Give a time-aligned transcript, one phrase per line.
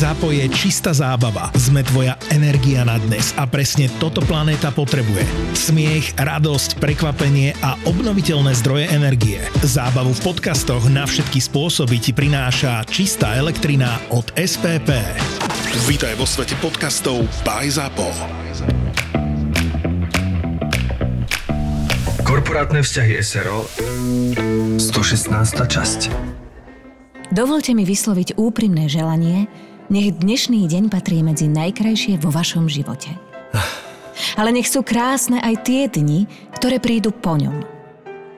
[0.00, 1.52] Zapo je čistá zábava.
[1.52, 5.28] Sme tvoja energia na dnes a presne toto planéta potrebuje.
[5.52, 9.44] Smiech, radosť, prekvapenie a obnoviteľné zdroje energie.
[9.60, 14.88] Zábavu v podcastoch na všetky spôsoby ti prináša čistá elektrina od SPP.
[15.84, 18.08] Vítaj vo svete podcastov by Zapo.
[22.24, 23.68] Korporátne vzťahy SRO
[24.80, 24.80] 116.
[25.60, 26.00] časť
[27.30, 29.46] Dovolte mi vysloviť úprimné želanie,
[29.90, 33.10] nech dnešný deň patrí medzi najkrajšie vo vašom živote.
[34.38, 37.66] Ale nech sú krásne aj tie dni, ktoré prídu po ňom.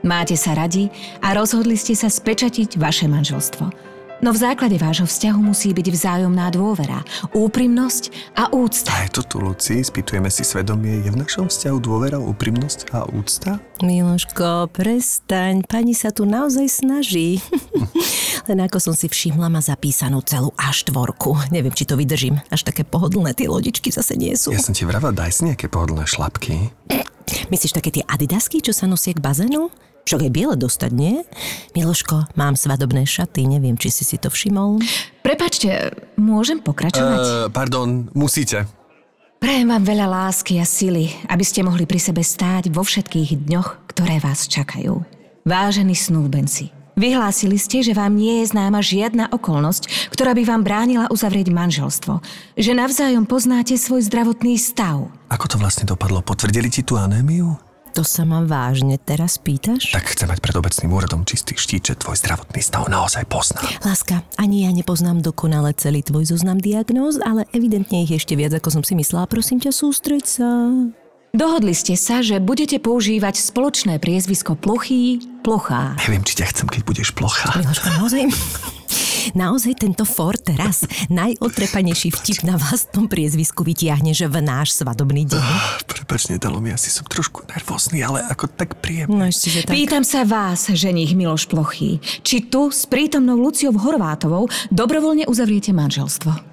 [0.03, 0.89] Máte sa radi
[1.21, 3.92] a rozhodli ste sa spečatiť vaše manželstvo.
[4.23, 7.03] No v základe vášho vzťahu musí byť vzájomná dôvera,
[7.35, 8.95] úprimnosť a úcta.
[8.95, 13.03] A je to tu, Luci, spýtujeme si svedomie, je v našom vzťahu dôvera, úprimnosť a
[13.11, 13.59] úcta?
[13.83, 17.43] Miloško, prestaň, pani sa tu naozaj snaží.
[18.49, 20.95] Len ako som si všimla, má zapísanú celú A4.
[21.51, 22.39] Neviem, či to vydržím.
[22.47, 24.55] Až také pohodlné tie lodičky zase nie sú.
[24.55, 26.71] Ja som ti vravel, daj si nejaké pohodlné šlapky.
[27.51, 29.67] Myslíš také tie adidasky, čo sa nosie k bazénu?
[30.03, 31.23] Však aj biele dostať, nie?
[31.79, 34.83] Miloško, mám svadobné šaty, neviem, či si si to všimol.
[35.23, 37.21] Prepačte, môžem pokračovať?
[37.23, 38.67] Uh, pardon, musíte.
[39.43, 43.91] Prajem vám veľa lásky a sily, aby ste mohli pri sebe stáť vo všetkých dňoch,
[43.91, 45.03] ktoré vás čakajú.
[45.43, 51.11] Vážení snúbenci, vyhlásili ste, že vám nie je známa žiadna okolnosť, ktorá by vám bránila
[51.11, 52.23] uzavrieť manželstvo.
[52.55, 55.11] Že navzájom poznáte svoj zdravotný stav.
[55.27, 56.23] Ako to vlastne dopadlo?
[56.23, 57.59] Potvrdili ti tú anémiu?
[57.93, 59.93] To sa ma vážne teraz pýtaš?
[59.93, 63.61] Tak chcem mať pred obecným úradom čistý štít, že tvoj zdravotný stav naozaj pozná.
[63.85, 68.81] Láska, ani ja nepoznám dokonale celý tvoj zoznam diagnóz, ale evidentne ich ešte viac, ako
[68.81, 69.29] som si myslela.
[69.29, 70.49] Prosím ťa, sústreď sa.
[71.37, 75.97] Dohodli ste sa, že budete používať spoločné priezvisko Plochý, Plochá.
[76.09, 77.53] Neviem, či ťa chcem, keď budeš plochá.
[77.61, 78.25] Miloško, naozaj?
[79.33, 85.39] Naozaj tento for teraz najotrepanejší vtip na vlastnom priezvisku vytiahneš v náš svadobný deň?
[85.39, 89.15] Oh, prepač, nedalo mi, asi som trošku nervózny, ale ako tak príjemne.
[89.15, 89.73] No ešte, že tak.
[89.75, 96.53] Pýtam sa vás, ženich Miloš Plochý, či tu s prítomnou Luciou Horvátovou dobrovoľne uzavriete manželstvo?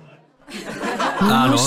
[1.19, 1.59] Áno,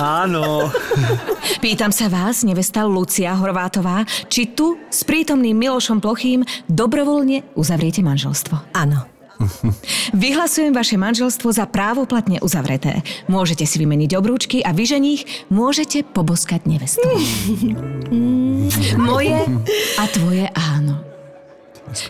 [0.00, 0.70] áno.
[1.64, 8.72] Pýtam sa vás, nevesta Lucia Horvátová, či tu s prítomným Milošom Plochým dobrovoľne uzavriete manželstvo?
[8.72, 9.19] Áno.
[10.22, 13.02] Vyhlasujem vaše manželstvo za právoplatne uzavreté.
[13.26, 17.06] Môžete si vymeniť obrúčky a vy ženích môžete poboskať nevestu.
[19.10, 19.40] Moje
[19.96, 21.02] a tvoje áno.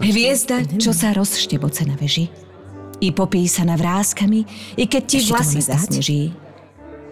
[0.00, 2.28] Hviezda, čo sa rozšteboce na veži.
[3.00, 4.44] I popísaná vrázkami,
[4.76, 6.22] i keď ti Ešte vlasy zasneží.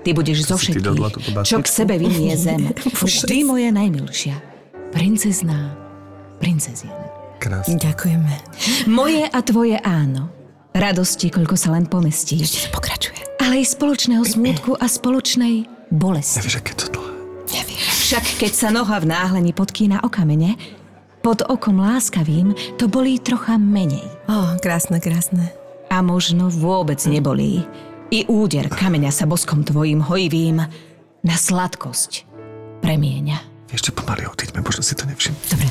[0.05, 2.77] Ty budeš zo všetkých, čo k sebe vynie zem.
[3.01, 4.37] Vždy moje najmilšia.
[4.93, 5.73] Princezná
[6.39, 7.08] princeziena.
[7.39, 7.79] Krásne.
[7.79, 8.33] Ďakujeme.
[8.91, 10.29] Moje a tvoje áno.
[10.75, 12.39] Radosti, koľko sa len pomestí.
[12.39, 13.19] Ešte sa pokračuje.
[13.39, 16.43] Ale aj spoločného smútku a spoločnej bolesti.
[16.43, 17.15] Nevieš, aké to dlhé.
[18.09, 20.57] Však keď sa noha v náhlení podkýna o kamene,
[21.21, 24.05] pod okom láskavým to bolí trocha menej.
[24.29, 25.53] Ó, krásne, krásne.
[25.93, 27.65] A možno vôbec nebolí.
[28.09, 30.65] I úder kameňa sa boskom tvojim hojivým
[31.21, 32.25] na sladkosť
[32.81, 33.58] premieňa.
[33.69, 35.37] Ešte pomaly odíďme, možno si to nevšim.
[35.53, 35.69] Dobre.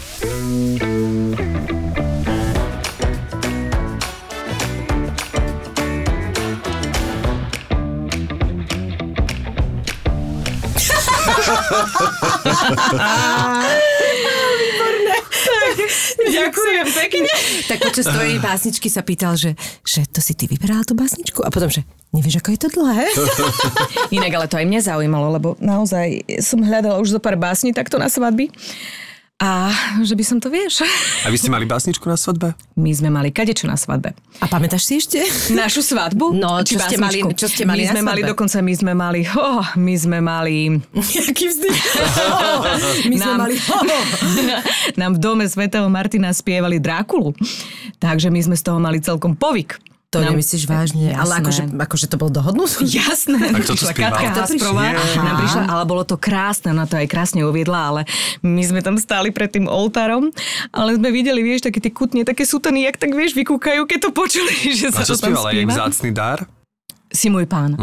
[16.38, 17.32] Ďakujem pekne.
[17.68, 21.44] Tak počas tvojej básničky sa pýtal, že, že to si ty vybrala tú básničku?
[21.44, 23.06] A potom, že nevieš, ako je to dlhé?
[24.18, 28.00] Inak ale to aj mňa zaujímalo, lebo naozaj som hľadala už zo pár básni takto
[28.00, 28.52] na svadby.
[29.38, 29.70] A
[30.02, 30.82] že by som to vieš.
[31.22, 32.58] A vy ste mali básničku na svadbe?
[32.74, 34.18] My sme mali kadečo na svadbe.
[34.42, 35.22] A pamätáš si ešte?
[35.54, 36.34] Našu svadbu?
[36.34, 38.32] No, Či čo ste mali- čo ste mali My na sme mali svadbe?
[38.34, 40.82] dokonca, my sme mali, oh, my sme mali...
[40.90, 41.80] Jaký vzdych?
[43.10, 43.56] My sme Nám- mali...
[45.00, 47.38] Nám v dome svätého Martina spievali Drákulu.
[48.00, 49.78] Takže my sme z toho mali celkom povyk.
[50.08, 51.44] To Nám- nemyslíš vážne, ale Jasné.
[51.44, 52.80] akože, akože to bolo dohodnuté?
[53.04, 53.52] Jasné.
[53.52, 53.92] A kto to?
[53.92, 54.72] Katka A prišiel?
[55.20, 58.02] nám prišla, ale bolo to krásne, ona to aj krásne uviedla, ale
[58.40, 60.32] my sme tam stáli pred tým oltárom,
[60.72, 64.10] ale sme videli, vieš, také tie kutne, také sutany, jak tak, vieš, vykúkajú, keď to
[64.10, 65.52] počuli, že A sa čo to tam spievala?
[65.76, 66.48] Vzácný dar?
[67.12, 67.76] Si môj pán.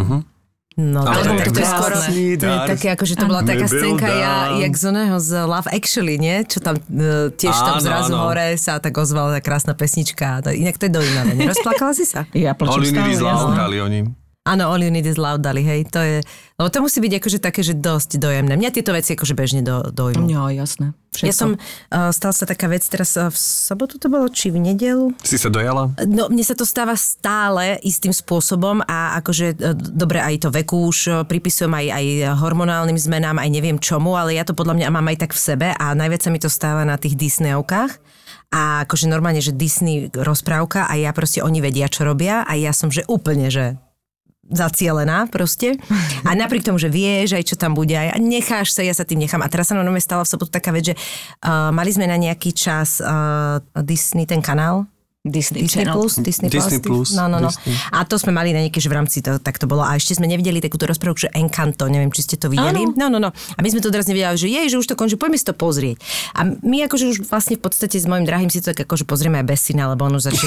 [0.74, 1.70] No, Ale to, to to je krásne.
[1.70, 1.96] skoro,
[2.34, 6.18] to je také, akože to bola taká scénka ja, jak z oného z Love Actually,
[6.18, 6.42] nie?
[6.42, 8.26] Čo tam e, tiež tam Áno, zrazu áno.
[8.26, 10.42] hore sa tak ozvala tá krásna pesnička.
[10.42, 11.38] To- Inak to je dojímavé.
[11.38, 12.26] Nerozplakala si sa?
[12.34, 13.54] Ja plačem stále, jasné.
[13.54, 14.00] hrali oni.
[14.44, 16.20] Áno, All You Need Is Loud dali, hej, to je,
[16.60, 18.60] lebo to musí byť akože také, že dosť dojemné.
[18.60, 20.28] Mňa tieto veci akože bežne do, dojmú.
[20.28, 20.92] No, jasné.
[21.16, 21.24] Všetko.
[21.24, 24.60] Ja som, uh, stala sa taká vec teraz uh, v sobotu to bolo, či v
[24.60, 25.16] nedelu?
[25.24, 25.96] Si sa dojala?
[26.04, 30.92] No, mne sa to stáva stále istým spôsobom a akože, e, dobre, aj to veku
[30.92, 32.06] už e, pripisujem aj, aj
[32.36, 35.68] hormonálnym zmenám, aj neviem čomu, ale ja to podľa mňa mám aj tak v sebe
[35.72, 37.96] a najviac sa mi to stáva na tých Disneyovkách.
[38.52, 42.76] A akože normálne, že Disney rozprávka a ja proste, oni vedia, čo robia a ja
[42.76, 43.80] som, že úplne, že
[44.50, 45.76] zacielená proste.
[46.24, 49.24] A napriek tomu, že vieš aj čo tam bude, aj necháš sa, ja sa tým
[49.24, 49.40] nechám.
[49.40, 52.52] A teraz sa nome stala v sobotu taká vec, že uh, mali sme na nejaký
[52.52, 54.88] čas uh, Disney ten kanál,
[55.24, 55.96] Disney, Disney Channel.
[55.96, 57.48] Plus, Disney, Disney Plus, No, no, no.
[57.48, 57.72] Disney.
[57.96, 59.80] A to sme mali na nejaké, že v rámci to, tak to bolo.
[59.80, 62.84] A ešte sme nevideli takúto rozprávku, že Encanto, neviem, či ste to videli.
[62.84, 62.92] Áno.
[62.92, 63.30] No, no, no.
[63.32, 65.56] A my sme to teraz nevideli, že jej, že už to končí, poďme si to
[65.56, 65.96] pozrieť.
[66.36, 69.40] A my akože už vlastne v podstate s mojim drahým si to tak akože pozrieme
[69.40, 70.44] aj bez syna, lebo on už začne.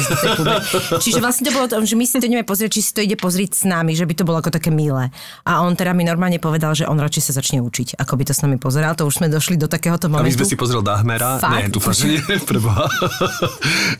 [1.09, 3.18] Čiže vlastne to bolo to, že my si to ideme pozrieť, či si to ide
[3.18, 5.09] pozrieť s nami, že by to bolo ako také milé.
[5.41, 8.33] A on teda mi normálne povedal, že on radšej sa začne učiť, ako by to
[8.38, 8.94] s nami pozeral.
[8.94, 10.45] To už sme došli do takéhoto A my momentu.
[10.45, 11.41] sme si pozrel Dahmera.
[11.41, 11.50] Fakt?
[11.50, 12.85] Nie, dúfam, že nie, preboha.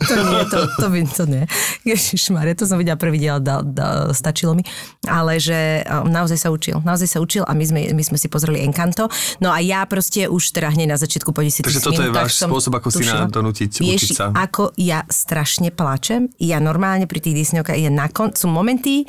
[0.06, 1.44] To nie, to, to, by, to nie.
[1.84, 4.62] Ježišmarja, to som videla prvý diel, da, da, stačilo mi.
[5.04, 6.80] Ale že naozaj sa učil.
[6.80, 9.08] Naozaj sa učil a my sme, my sme si pozreli Encanto.
[9.38, 12.36] No a ja proste už teda hneď na začiatku po 10 Takže toto je váš
[12.36, 13.24] spôsob, ako si tušila.
[13.24, 14.24] na- donútiť Vieš, učiť sa.
[14.30, 16.28] ako ja strašne plačem.
[16.36, 19.06] Ja normálne pri tých Disneyovkách, ja na kon, sú momenty,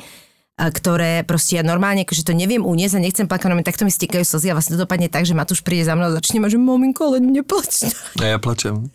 [0.68, 3.92] ktoré proste ja normálne, akože to neviem uniesť a nechcem plakať, no mi takto mi
[3.94, 6.56] stekajú slzy a vlastne to dopadne tak, že Matúš príde za mnou a začne mať,
[6.56, 7.88] že mominko, len neplač.
[8.20, 8.92] A ja plačem.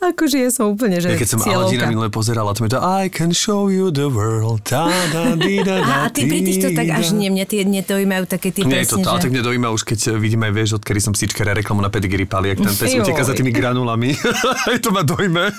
[0.00, 1.40] akože ja som úplne, že Ja keď som.
[1.44, 4.64] Aladina minule pozerala, to mi to I can show you the world.
[4.64, 7.20] Ta, da, di, da, da, A, a ty pri týchto tak až da.
[7.20, 9.22] nie, mňa tie nedojímajú také tie Nie to presne, to, ale že...
[9.28, 12.52] tak mňa dojíma už, keď vidím aj, vieš, odkedy som psíčkara reklamu na Pedigree pali,
[12.52, 14.16] jak ten pes uteká za tými granulami.
[14.68, 15.52] Aj to ma dojme.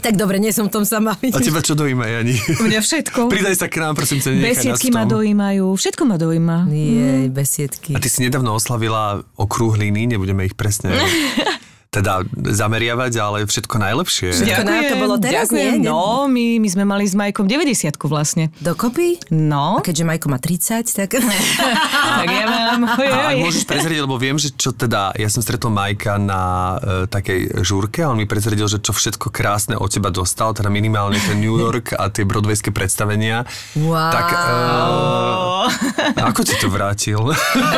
[0.00, 1.16] Tak dobre, nie som v tom sama.
[1.18, 2.36] A teba čo dojíma, Jani?
[2.38, 3.18] Mňa všetko.
[3.32, 6.56] Pridaj sa k nám, prosím ťa, nechaj Besiedky ma dojímajú, všetko ma dojíma.
[6.70, 7.90] Jej, besiedky.
[7.92, 10.94] A ty si nedávno oslavila okrúhliny, nebudeme ich presne
[11.88, 14.28] teda zameriavať, ale všetko najlepšie.
[14.36, 15.80] Všetko na to bolo teraz, ďakujem.
[15.80, 15.88] nie?
[15.88, 18.52] No, my, my sme mali s Majkom 90 vlastne.
[18.60, 19.32] Dokopy?
[19.32, 21.16] No, A keďže Majko má 30, tak...
[22.20, 22.92] tak ja mám...
[22.92, 26.42] A môžeš prezradiť, lebo viem, že čo teda, ja som stretol Majka na
[26.76, 30.68] e, takej žúrke a on mi prezradil, že čo všetko krásne od teba dostal, teda
[30.68, 33.48] minimálne ten New York a tie broadwayské predstavenia.
[33.72, 34.12] Wow.
[34.12, 37.32] Tak e, ako ti to vrátil?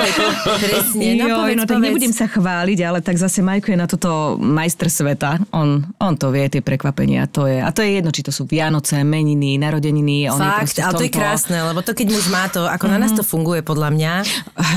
[0.66, 1.86] Presne, no Joj, povedz, no tak povedz.
[1.86, 5.37] nebudem sa chváliť, ale tak zase Majko je na toto majster sveta.
[5.52, 7.29] On, on to vie, tie prekvapenia.
[7.37, 10.32] To je, a to je jedno, či to sú Vianoce, meniny, narodeniny.
[10.32, 12.88] On je Fakt, v ale to je krásne, lebo to keď muž má to, ako
[12.88, 14.12] na nás to funguje podľa mňa,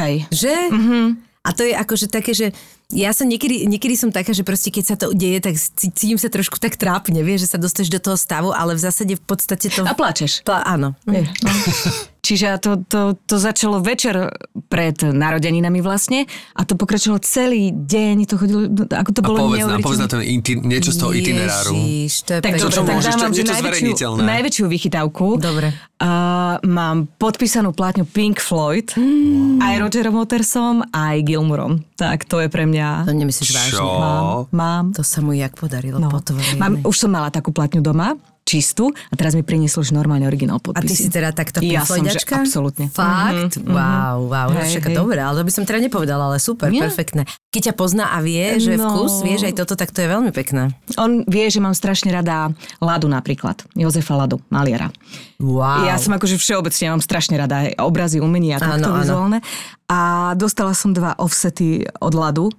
[0.04, 0.16] Hej.
[0.28, 0.54] že?
[0.75, 1.31] Mhm.
[1.44, 2.56] A to je akože také, že
[2.88, 6.16] ja som niekedy, niekedy som taká, že proste keď sa to deje, tak cí- cítim
[6.16, 9.24] sa trošku tak trápne, vieš, že sa dostaneš do toho stavu, ale v zásade v
[9.28, 9.84] podstate to...
[9.84, 10.40] A plačeš.
[10.48, 10.96] Pla- áno.
[11.04, 11.28] Je.
[12.24, 14.31] Čiže to, to, to začalo večer
[14.72, 16.24] pred narodeninami vlastne
[16.56, 20.10] a to pokračovalo celý deň, to chodilo, ako to A bolo povedz nám, povedz nám
[20.10, 21.75] ten iti, niečo z toho itineráru.
[21.75, 24.20] Ježiš, to je Tak dobre, čo tak môžeš, že niečo najväčšiu, zverejniteľné.
[24.24, 25.25] najväčšiu vychytávku.
[25.36, 25.68] Dobre.
[26.00, 26.12] A
[26.64, 29.60] mám podpísanú plátňu Pink Floyd, Mm.
[29.60, 31.84] aj Rogerom Watersom, aj Gilmorom.
[31.94, 33.04] Tak to je pre mňa...
[33.04, 33.84] To nemyslíš vážne.
[33.84, 34.86] Mám, mám.
[34.94, 36.08] To sa mu jak podarilo, No.
[36.08, 36.56] potvorené.
[36.56, 40.57] Mám, už som mala takú platňu doma, čistú, a teraz mi prinieslo už normálne originál
[40.57, 40.86] A podpisy.
[40.86, 42.88] ty si teda takto Ja som, že absolútne.
[42.88, 43.57] Fakt?
[43.57, 44.48] Mhm, Wow, wow.
[44.50, 44.95] No, Hej, však hej.
[44.95, 46.84] dobre, ale to by som teda nepovedala, ale super, Nie.
[46.84, 47.24] perfektné.
[47.50, 48.92] Keď ťa pozná a vie, že No.
[48.92, 50.75] vkus, vieš aj toto, tak to je veľmi pekné.
[50.95, 53.63] On vie, že mám strašne rada Ladu napríklad.
[53.74, 54.92] Jozefa Ladu, maliara.
[55.38, 55.86] Wow.
[55.86, 59.00] Ja som akože všeobecne mám strašne rada aj obrazy, umenia a takto áno.
[59.00, 59.40] vizuálne.
[59.85, 60.00] A
[60.33, 62.50] dostala som dva offsety od Ladu.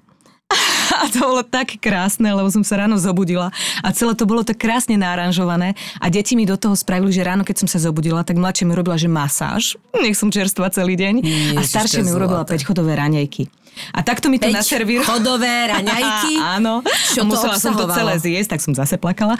[1.02, 3.50] A to bolo tak krásne, lebo som sa ráno zobudila
[3.82, 7.42] a celé to bolo tak krásne naranžované a deti mi do toho spravili, že ráno,
[7.42, 11.14] keď som sa zobudila, tak mladšia mi robila, že masáž, nech som čerstva celý deň
[11.20, 12.62] a Ježiš, staršia to je mi urobila zlaté.
[12.62, 13.42] 5 chodové raňajky.
[13.90, 15.08] A takto mi to Päť naservírovala.
[15.10, 16.32] chodové raňajky?
[16.38, 16.86] Áno.
[17.10, 19.34] Čo A musela som to celé zjesť, tak som zase plakala.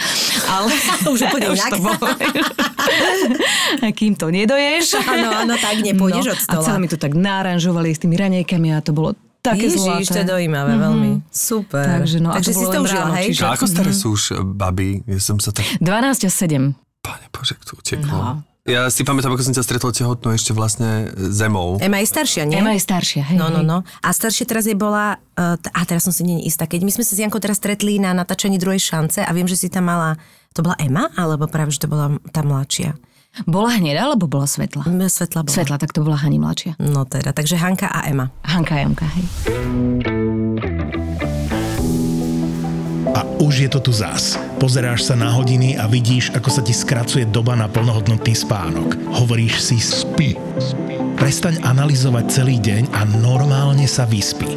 [0.51, 0.75] Ale
[1.15, 2.03] Už úplne už to bolo.
[3.79, 4.99] A kým to nedoješ.
[4.99, 6.65] Áno, áno, tak nepôjdeš od A stola.
[6.67, 10.25] celé mi to tak naranžovali s tými raňajkami a to bolo také Ježiš, to je
[10.25, 10.33] zlaté.
[10.33, 11.11] dojímavé veľmi.
[11.29, 11.85] Super.
[12.01, 13.27] Takže no, a Takže to si to užila, hej?
[13.29, 15.05] čiže- A ako staré sú už e, baby?
[15.05, 15.69] Ja som sa tak...
[15.79, 15.85] 12
[16.25, 16.73] a 7.
[16.99, 18.09] Pane Bože, tu uteklo.
[18.11, 18.41] No.
[18.65, 21.77] Ja si pamätám, ako som ťa stretol tehotnú ešte vlastne zemou.
[21.79, 22.57] Ema je staršia, nie?
[22.57, 23.37] Ema je staršia, hej.
[23.37, 23.85] No, no, no.
[24.01, 26.89] A staršia teraz je bola, uh, t- a teraz som si nie istá, keď my
[26.91, 29.85] sme sa s Jankou teraz stretli na natáčaní druhej šance a viem, že si tam
[29.85, 30.17] mala,
[30.51, 32.97] to bola Ema, alebo práve, že to bola tá mladšia?
[33.43, 34.87] Bola hnedá, alebo bola svetla?
[34.87, 35.51] M, Svetla bola.
[35.51, 36.79] Svetla, tak to bola Hani mladšia.
[36.79, 38.31] No teda, takže Hanka a Ema.
[38.47, 39.27] Hanka Jamka, hej.
[43.11, 44.39] A Už je to tu zás.
[44.63, 48.95] Pozeráš sa na hodiny a vidíš, ako sa ti skracuje doba na plnohodnotný spánok.
[49.11, 50.39] Hovoríš si spí.
[51.19, 54.55] Prestaň analyzovať celý deň a normálne sa vyspí.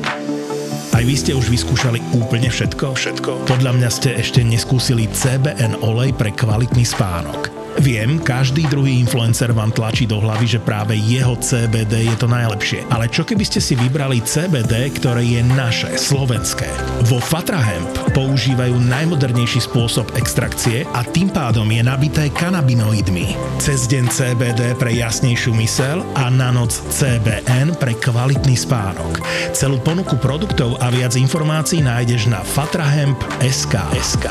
[0.94, 2.94] Aj vy ste už vyskúšali úplne všetko?
[2.94, 3.32] Všetko.
[3.46, 7.57] Podľa mňa ste ešte neskúsili CBN olej pre kvalitný spánok.
[7.78, 12.82] Viem, každý druhý influencer vám tlačí do hlavy, že práve jeho CBD je to najlepšie.
[12.90, 16.66] Ale čo keby ste si vybrali CBD, ktoré je naše, slovenské?
[17.06, 23.38] Vo Fatra Hemp používajú najmodernejší spôsob extrakcie a tým pádom je nabité kanabinoidmi.
[23.62, 29.22] Cez deň CBD pre jasnejšiu mysel a na noc CBN pre kvalitný spánok.
[29.54, 33.76] Celú ponuku produktov a viac informácií nájdeš na fatrahemp.sk.
[33.98, 34.26] SK.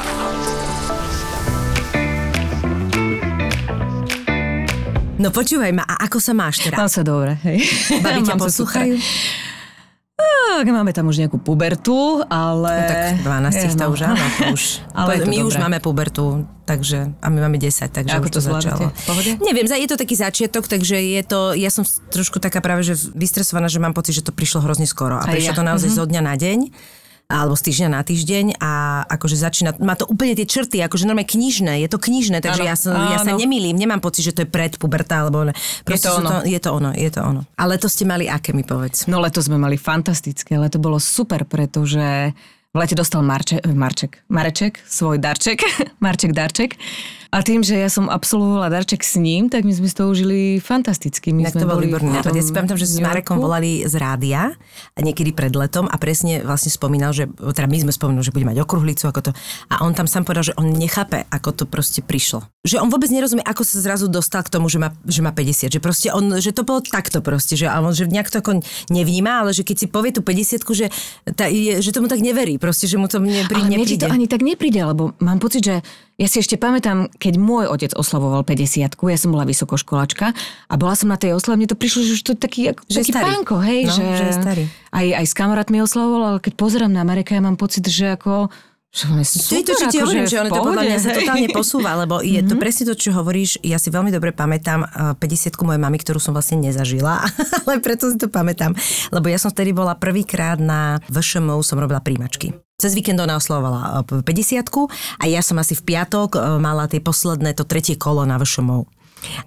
[5.16, 6.76] No počúvaj ma, a ako sa máš teda?
[6.76, 7.64] Mám sa dobre, hej.
[8.04, 9.00] Babi ťa poslúchajú?
[10.16, 12.72] Tak, máme tam už nejakú pubertu, ale...
[12.72, 13.92] No tak 12 to no.
[13.92, 14.62] už áno, to už.
[14.96, 15.64] Ale to my už dobré.
[15.68, 16.24] máme pubertu,
[16.64, 18.88] takže, a my máme 10, takže Ako už to to, začalo.
[19.04, 19.36] pohode?
[19.44, 23.68] Neviem, je to taký začiatok, takže je to, ja som trošku taká práve, že vystresovaná,
[23.68, 25.20] že mám pocit, že to prišlo hrozne skoro.
[25.20, 25.58] A Aj prišlo ja.
[25.60, 25.96] to naozaj Mhm.
[26.00, 26.58] zo dňa na deň
[27.26, 31.26] alebo z týždňa na týždeň a akože začína, má to úplne tie črty, akože normálne
[31.26, 33.42] knižné, je to knižné, takže Áno, ja, som, ja sa áno.
[33.42, 35.54] nemýlim, nemám pocit, že to je pred puberta, alebo ne.
[35.82, 36.46] Proste to ono.
[36.46, 37.42] je to ono, je to ono.
[37.58, 39.10] Ale to ste mali aké mi povedz.
[39.10, 42.30] No leto sme mali fantastické, leto bolo super, pretože
[42.70, 45.64] v lete dostal Marče, Marček, Mareček, svoj darček,
[46.04, 46.78] Marček darček.
[47.34, 51.34] A tým, že ja som absolvovala darček s ním, tak my sme toho užili fantasticky.
[51.34, 52.32] My Tak sme to bol výborný nápad.
[52.32, 54.54] Ja si pamätám, že s New Marekom volali z rádia
[54.94, 58.62] niekedy pred letom a presne vlastne spomínal, že teda my sme spomínali, že bude mať
[58.62, 59.30] okruhlicu, ako to.
[59.72, 62.46] A on tam sám povedal, že on nechápe, ako to proste prišlo.
[62.62, 65.72] Že on vôbec nerozumie, ako sa zrazu dostal k tomu, že má, že má 50.
[65.72, 69.46] Že proste on, že to bolo takto proste, že, on, že nejak to ako nevníma,
[69.46, 70.86] ale že keď si povie tú 50 že,
[71.32, 74.06] tá, že tomu tak neverí, proste, že mu to neprí, Ale nepríde.
[74.06, 75.76] to ani tak nepríde, lebo mám pocit, že
[76.16, 80.32] ja si ešte pamätám, keď môj otec oslavoval 50 ja som bola vysokoškolačka
[80.68, 82.80] a bola som na tej oslave, mne to prišlo, že už to je taký, ako,
[82.88, 83.26] Že taký starý.
[83.28, 84.64] pánko, hej, No, že, že starý.
[84.96, 88.48] Aj, aj s kamarátmi oslavoval, ale keď pozerám na Amerika, ja mám pocit, že ako
[88.96, 91.48] super, je to, čo ti akože hovorím, v že ono to podľa mňa sa totálne
[91.52, 93.60] posúva, lebo je to presne to, čo hovoríš.
[93.60, 97.20] Ja si veľmi dobre pamätám eh, 50 mojej mamy, ktorú som vlastne nezažila,
[97.68, 98.72] ale preto si to pamätám.
[99.12, 102.56] Lebo ja som vtedy bola prvýkrát na VŠMU, som robila príjmačky.
[102.76, 104.24] Cez víkend ona oslavovala 50
[105.16, 108.95] a ja som asi v piatok eh, mala tie posledné, to tretie kolo na VŠMU.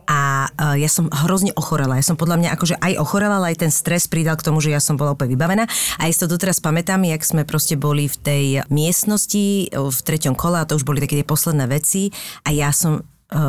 [0.09, 1.97] A e, ja som hrozne ochorela.
[1.97, 4.73] Ja som podľa mňa akože aj ochorela, ale aj ten stres pridal k tomu, že
[4.73, 5.63] ja som bola úplne vybavená.
[6.01, 9.99] A ja si to doteraz pamätám, jak sme proste boli v tej miestnosti e, v
[9.99, 12.09] treťom kole a to už boli také tie posledné veci
[12.45, 13.01] a ja som e,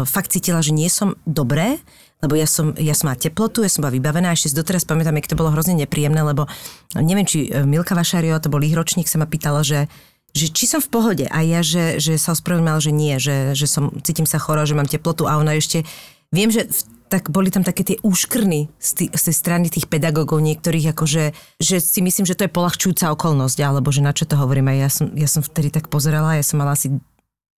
[0.04, 1.80] fakt cítila, že nie som dobré,
[2.20, 5.16] lebo ja som, ja som mala teplotu, ja som bola vybavená ešte si doteraz pamätám,
[5.16, 6.44] jak to bolo hrozne nepríjemné, lebo
[7.00, 9.88] neviem, či Milka Vašariová, to bol ich ročník, sa ma pýtala, že
[10.30, 13.66] že či som v pohode a ja, že, že sa ospravedlňovala, že nie, že, že
[13.66, 15.82] som, cítim sa choro, že mám teplotu a ona ešte,
[16.30, 19.90] viem, že v, tak boli tam také tie úškrny z, tý, z tej strany tých
[19.90, 24.30] pedagógov niektorých, akože, že si myslím, že to je polahčujúca okolnosť, alebo že na čo
[24.30, 24.70] to hovorím.
[24.70, 26.94] A ja som, ja som vtedy tak pozerala, ja som mala asi,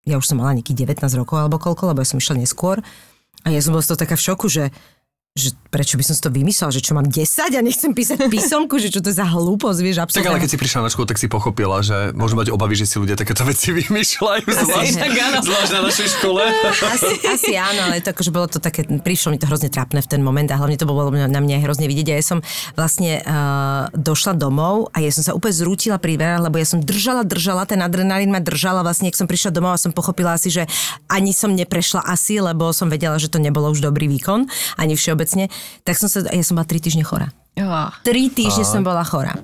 [0.07, 2.79] ja už som mala nejakých 19 rokov alebo koľko, lebo ja som išla neskôr.
[3.43, 4.71] A ja som bola z toho taká v šoku, že
[5.31, 8.75] že prečo by som si to vymyslela, že čo mám 10 a nechcem písať písomku,
[8.75, 10.29] že čo to je za hlúposť, vieš, Tak absolútne.
[10.35, 12.99] ale keď si prišla na školu, tak si pochopila, že môžu mať obavy, že si
[12.99, 15.11] ľudia takéto veci vymýšľajú, zvlášť, tak
[15.47, 16.43] zvlášť na našej škole.
[16.91, 20.09] Asi, asi áno, ale to akože bolo to také, prišlo mi to hrozne trápne v
[20.11, 22.39] ten moment a hlavne to bolo na mňa hrozne vidieť a ja som
[22.75, 26.83] vlastne uh, došla domov a ja som sa úplne zrútila pri dverách, lebo ja som
[26.83, 30.51] držala, držala, ten adrenalín ma držala, vlastne, ak som prišla domov a som pochopila asi,
[30.51, 30.67] že
[31.07, 35.47] ani som neprešla asi, lebo som vedela, že to nebolo už dobrý výkon, ani všeobecne,
[35.83, 37.29] tak som sa, ja som bola tri týždne chora.
[37.59, 37.91] Ah.
[38.01, 39.35] Tri týždne som bola chorá.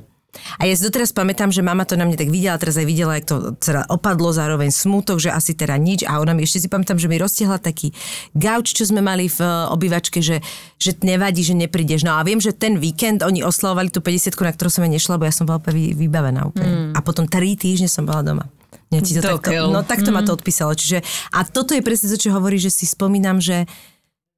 [0.58, 3.18] A ja si doteraz pamätám, že mama to na mne tak videla, teraz aj videla,
[3.18, 6.06] jak to teda opadlo, zároveň smútok, že asi teda nič.
[6.06, 7.92] A ona mi ešte si pamätám, že mi roztiahla taký
[8.38, 10.42] gauč, čo sme mali v eh, obývačke, že,
[10.78, 12.06] že nevadí, že neprídeš.
[12.06, 15.18] No a viem, že ten víkend oni oslavovali tú 50 na ktorú som ja nešla,
[15.18, 16.94] bo ja som bola úplne vy- vybavená úplne.
[16.94, 18.46] A potom tri týždne som bola doma.
[18.88, 20.72] Ja ti to To takto, no takto ma to odpísalo.
[20.72, 21.04] Čiže,
[21.36, 23.68] a toto je presne to, čo hovorí, že si spomínam, že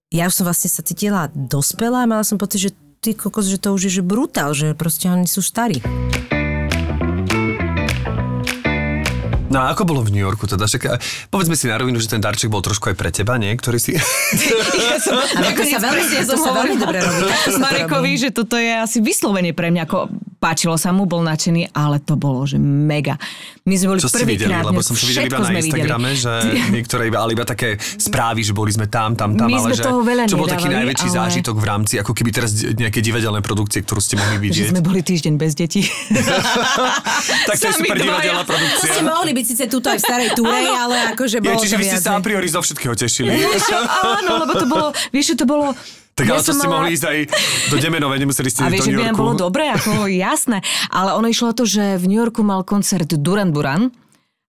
[0.10, 3.62] ja už som vlastne sa cítila dospelá a mala som pocit, že ty kokos, že
[3.62, 5.80] to už je že brutál, že proste oni sú starí.
[9.50, 10.64] No a ako bolo v New Yorku teda?
[10.64, 13.50] Však, povedzme si na rovinu, že ten darček bol trošku aj pre teba, nie?
[13.52, 13.98] Ktorý si...
[15.36, 17.26] Ale to sa veľmi, to sa veľmi dobre robí.
[17.60, 19.98] Marekovi, že toto je asi vyslovene pre mňa ako
[20.40, 23.20] páčilo sa mu, bol nadšený, ale to bolo, že mega.
[23.66, 24.48] My sme boli Čo ste videli?
[24.48, 25.68] prvýkrát, Lebo som to videl iba na sme videli.
[25.68, 26.32] Instagrame, že
[26.72, 29.76] niektoré iba, ale iba také správy, že boli sme tam, tam, tam, My ale sme
[29.76, 33.00] že toho veľa čo bol taký najväčší ale- zážitok v rámci, ako keby teraz nejaké
[33.00, 34.68] divadelné produkcie, ktorú ste mohli Že vidieť.
[34.72, 35.84] sme boli týždeň bez detí.
[37.44, 38.90] tak to je super divadelná To produkcia.
[38.90, 41.86] ste mohli byť síce tuto aj v starej túrej, ale akože bolo čiže to vy
[41.88, 43.32] ste sa a priori zo všetkého tešili.
[44.20, 45.72] Áno, lebo to bolo, vieš, to bolo...
[46.14, 47.18] tak ale ja to som ste mala- mohli ísť aj
[47.72, 49.24] do Demenovej, nemuseli ste A ísť vieš, do že New by nám Yorku.
[49.24, 50.58] bolo dobre, ako jasné.
[50.92, 53.88] Ale ono išlo o to, že v New Yorku mal koncert Duran Duran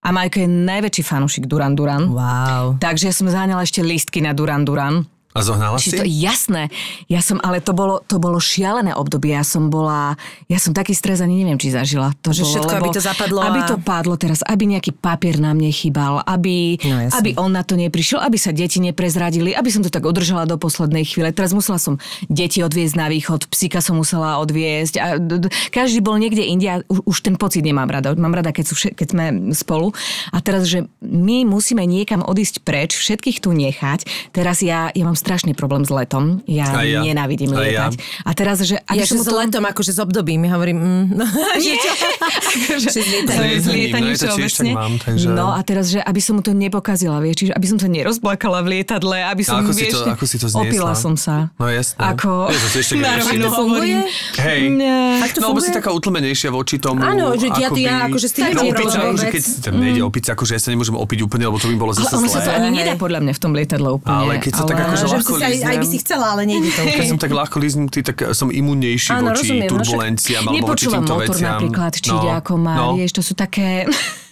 [0.01, 2.11] a Majko je najväčší fanúšik Duran Duran.
[2.11, 2.81] Wow.
[2.81, 5.05] Takže ja som zaháňala ešte lístky na Duran Duran.
[5.31, 5.95] A zohnala si?
[5.95, 6.63] Čiže to jasné.
[7.07, 9.31] Ja som, ale to bolo, to bolo šialené obdobie.
[9.31, 10.19] Ja som bola,
[10.51, 12.11] ja som taký stres ani neviem, či zažila.
[12.27, 14.91] To Že bolo, všetko, lebo, aby to zapadlo Aby a- to padlo teraz, aby nejaký
[14.91, 19.55] papier na mne chýbal, aby, No, aby on na to neprišiel, aby sa deti neprezradili,
[19.55, 21.31] aby som to tak udržala do poslednej chvíle.
[21.31, 24.95] Teraz musela som deti odviezť na východ, psíka som musela odviezť.
[24.99, 28.19] A d- d- každý bol niekde inde a už, už ten pocit nemám rada.
[28.19, 29.95] Mám rada, keď, sú, vše- keď sme spolu.
[30.35, 34.35] A teraz, že my musíme niekam odísť preč, všetkých tu nechať.
[34.35, 36.41] Teraz ja, ja mám strašný problém s letom.
[36.45, 37.01] Ja, Aj ja.
[37.01, 37.87] nenávidím Aj ja.
[37.87, 37.93] lietať.
[38.23, 38.81] A teraz, že...
[38.83, 41.25] Ja som že s to- letom, akože s obdobím, ja hovorím, mm, no,
[41.59, 41.93] že čo?
[41.93, 43.61] akože, Že s lietaním.
[43.61, 44.71] s lietaním S lietaním, no, ja všeobecne.
[44.73, 47.77] mám, takže- No a teraz, že aby som mu to nepokazila, vieš, čiže aby som
[47.77, 50.71] sa nerozplakala v lietadle, aby som, A ako si vieš, to- ako si to zniesla?
[50.73, 51.53] Opila som sa.
[51.55, 52.01] No jasné.
[52.01, 52.49] Ako...
[52.49, 53.69] Je to si ešte Na rovinu To funguje?
[53.71, 53.99] hovorím.
[54.39, 54.61] Hej.
[54.73, 55.01] Nie.
[55.21, 55.79] Tak to no, lebo si funguje?
[55.79, 57.01] taká utlmenejšia voči tomu.
[57.01, 60.01] Áno, že ja- akoby- ja akože s tým Tak nemám problém že keď tam nejde
[60.03, 62.39] opica, akože ja sa nemôžem opiť úplne, lebo to by bolo Ale zase ono sa
[62.39, 62.57] to zlé.
[62.57, 64.17] ani nedá podľa mňa v tom lietadle úplne.
[64.17, 66.71] Ale keď sa tak akože Že si sa aj, aj by si chcela, ale nejde
[66.71, 70.43] to Keď som tak ľahko líznutý, tak som imunnejší Áno, voči rozumiem, no však turbulenciám
[70.47, 71.51] alebo voči Nepočúvam týmto motor veciam.
[71.51, 72.87] napríklad, či ide ako má, no.
[72.95, 73.89] vieš, to sú také...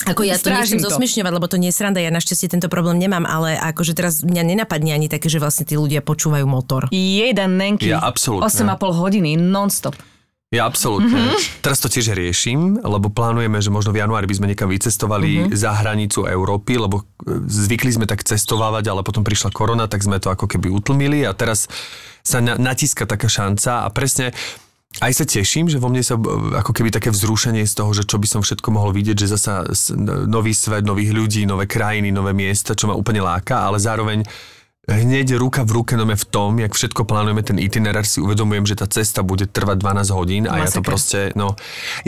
[0.07, 3.29] Ako ja to nechcem zosmiešňovať, lebo to nie je sranda, ja našťastie tento problém nemám,
[3.29, 6.89] ale akože teraz mňa nenapadne ani také, že vlastne tí ľudia počúvajú motor.
[6.95, 7.93] Jeden nenky.
[7.93, 8.49] Ja absolútne.
[8.49, 9.99] 8,5 hodiny non-stop.
[10.49, 11.13] Ja absolútne.
[11.13, 11.29] Mhm.
[11.29, 11.61] Mm-hmm.
[11.61, 15.41] Teraz to tiež riešim, lebo plánujeme, že možno v januári by sme niekam vycestovali Mhm.
[15.53, 15.61] mm-hmm.
[15.61, 20.17] za hranicu Európy, lebo e, zvykli sme tak cestovávať, ale potom prišla korona, tak sme
[20.17, 21.69] to ako keby utlmili a teraz
[22.25, 24.33] sa na, natíska taká šanca a presne
[25.05, 26.25] aj sa teším, že vo mne sa e,
[26.57, 29.69] ako keby také vzrušenie z toho, že čo by som všetko mohol vidieť, že zasa
[30.25, 34.25] nový svet, nových ľudí, nové krajiny, nové miesta, čo ma úplne láka, ale zároveň
[34.89, 38.81] hneď ruka v ruke nome v tom, jak všetko plánujeme ten itinerár, si uvedomujem, že
[38.81, 41.55] tá cesta bude trvať 12 hodín a ja to proste, no,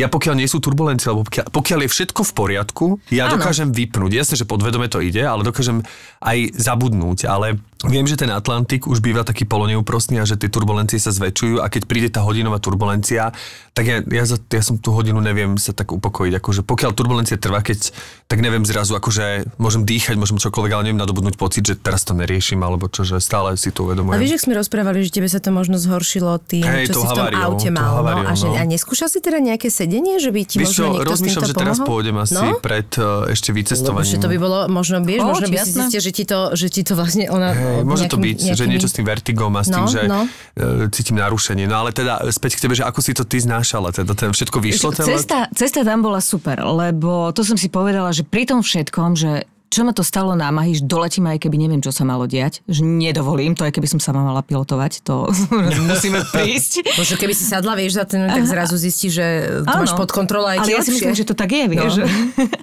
[0.01, 3.37] ja pokiaľ nie sú turbulencie, alebo pokiaľ, pokiaľ je všetko v poriadku, ja Áno.
[3.37, 4.17] dokážem vypnúť.
[4.17, 5.85] Jasne, že podvedome to ide, ale dokážem
[6.25, 10.99] aj zabudnúť, ale viem, že ten Atlantik už býva taký poloneúprostný a že tie turbulencie
[10.99, 13.33] sa zväčšujú a keď príde tá hodinová turbulencia,
[13.73, 16.33] tak ja, ja, za, ja som tú hodinu neviem sa tak upokojiť.
[16.37, 17.95] Akože pokiaľ turbulencia trvá, keď
[18.27, 22.13] tak neviem zrazu, akože môžem dýchať, môžem čokoľvek, ale neviem nadobudnúť pocit, že teraz to
[22.13, 24.21] neriešim, alebo čo, že stále si to A uvedomujem.
[24.21, 27.11] vieš, ak sme rozprávali, že tebe sa to možno zhoršilo tým, Hej, čo si v
[27.11, 27.91] tom haváriou, aute mal.
[28.03, 28.55] haváriou, no, a, že, no.
[28.59, 31.43] a neskúšal si teda nejaké sedenie, že by ti Vieš možno čo, niekto s rozmýšľam,
[31.43, 32.43] týmto že teraz pôjdem asi No?
[32.61, 34.11] pred uh, ešte Lebo vycestovaním.
[34.11, 36.67] že to by bolo, možno, vieš, Ó, možno by si zistil, že ti to, že
[36.69, 37.51] ti to vlastne ona...
[37.51, 39.89] Hej, môže to nejakým- byť, že nejakými- niečo s tým vertigom a s tým, No,
[39.89, 40.21] že no.
[40.55, 41.65] e, cítim narušenie.
[41.65, 44.59] No ale teda späť k tebe, že ako si to ty znášala, teda ten všetko
[44.59, 45.23] vyšlo ten let?
[45.23, 49.33] Cesta, cesta tam bola super, lebo to som si povedala, že pri tom všetkom, že
[49.71, 52.83] čo ma to stalo námahy, že doletím aj keby neviem, čo sa malo diať, že
[52.83, 55.31] nedovolím to, aj keby som sama mala pilotovať, to
[55.87, 56.83] musíme prísť.
[56.99, 59.23] Možno keby si sadla, vieš, za ten, tak zrazu zistí, že
[59.63, 60.01] to máš Áno.
[60.03, 62.03] pod kontrolou aj Ale ja si myslím, že to tak je, vieš.
[62.03, 62.07] No.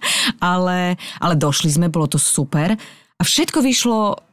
[0.44, 2.76] ale, ale došli sme, bolo to super
[3.18, 4.27] a všetko vyšlo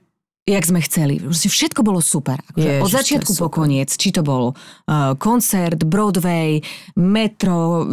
[0.45, 1.17] jak sme chceli.
[1.25, 2.37] Všetko bolo super.
[2.53, 3.89] Akože Ježiš, od začiatku po koniec.
[3.97, 6.61] Či to bol uh, koncert, Broadway,
[7.01, 7.89] metro,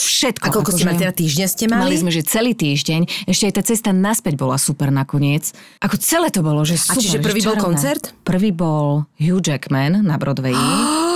[0.00, 0.48] všetko.
[0.48, 1.92] A koľko ste mali, teda týždňa ste mali?
[1.92, 3.28] Mali sme, že celý týždeň.
[3.28, 5.52] Ešte aj tá cesta naspäť bola super nakoniec.
[5.84, 6.96] Ako celé to bolo, že super.
[6.96, 8.16] čiže že prvý bol koncert?
[8.24, 10.56] Prvý bol Hugh Jackman na Broadway.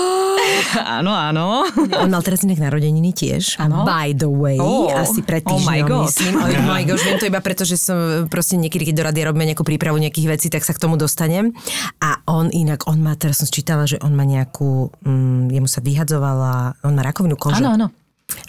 [0.99, 1.65] áno, áno.
[1.97, 3.57] On mal teraz inak narodeniny tiež.
[3.59, 3.83] Áno.
[3.83, 4.93] By the way, Oh.
[4.93, 6.05] asi pred Oh my týždňom, God.
[6.09, 6.33] myslím.
[6.37, 9.47] Oh my gosh, viem to iba preto, že som proste niekedy, keď do rady robíme
[9.47, 11.53] nejakú prípravu nejakých vecí, tak sa k tomu dostanem.
[11.99, 15.81] A on inak, on má, teraz som sčítala, že on má nejakú, mm, jemu sa
[15.81, 17.61] vyhadzovala, on má rakovinu kože.
[17.61, 17.89] Áno, áno.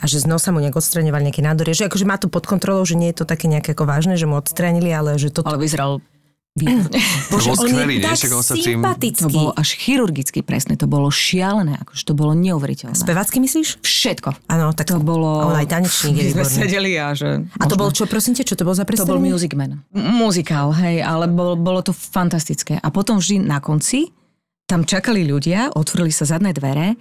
[0.01, 1.69] A že z nosa mu nejak odstraňovali nejaké nádory.
[1.71, 4.25] Že akože má to pod kontrolou, že nie je to také nejaké ako vážne, že
[4.25, 5.53] mu odstránili, ale že toto...
[5.53, 6.01] Ale vyzeral
[6.65, 8.81] To bol on skvelý, je tak sa tým...
[8.81, 9.23] sympatický.
[9.23, 12.97] To bolo až chirurgicky presné, to bolo šialené, akože to bolo neuveriteľné.
[12.97, 13.83] Spevácky myslíš?
[13.85, 14.49] Všetko.
[14.49, 15.43] Áno, tak To bolo...
[15.43, 16.49] A on aj tanečník je výborný.
[16.49, 17.45] sedeli a že...
[17.61, 19.29] A to bol čo, prosím te, čo to bol za To bol predstavenie?
[19.29, 19.83] Music Man.
[19.93, 22.81] Muzikál, hej, ale bol, bolo to fantastické.
[22.81, 24.09] A potom vždy na konci
[24.67, 26.97] tam čakali ľudia, otvorili sa zadné dvere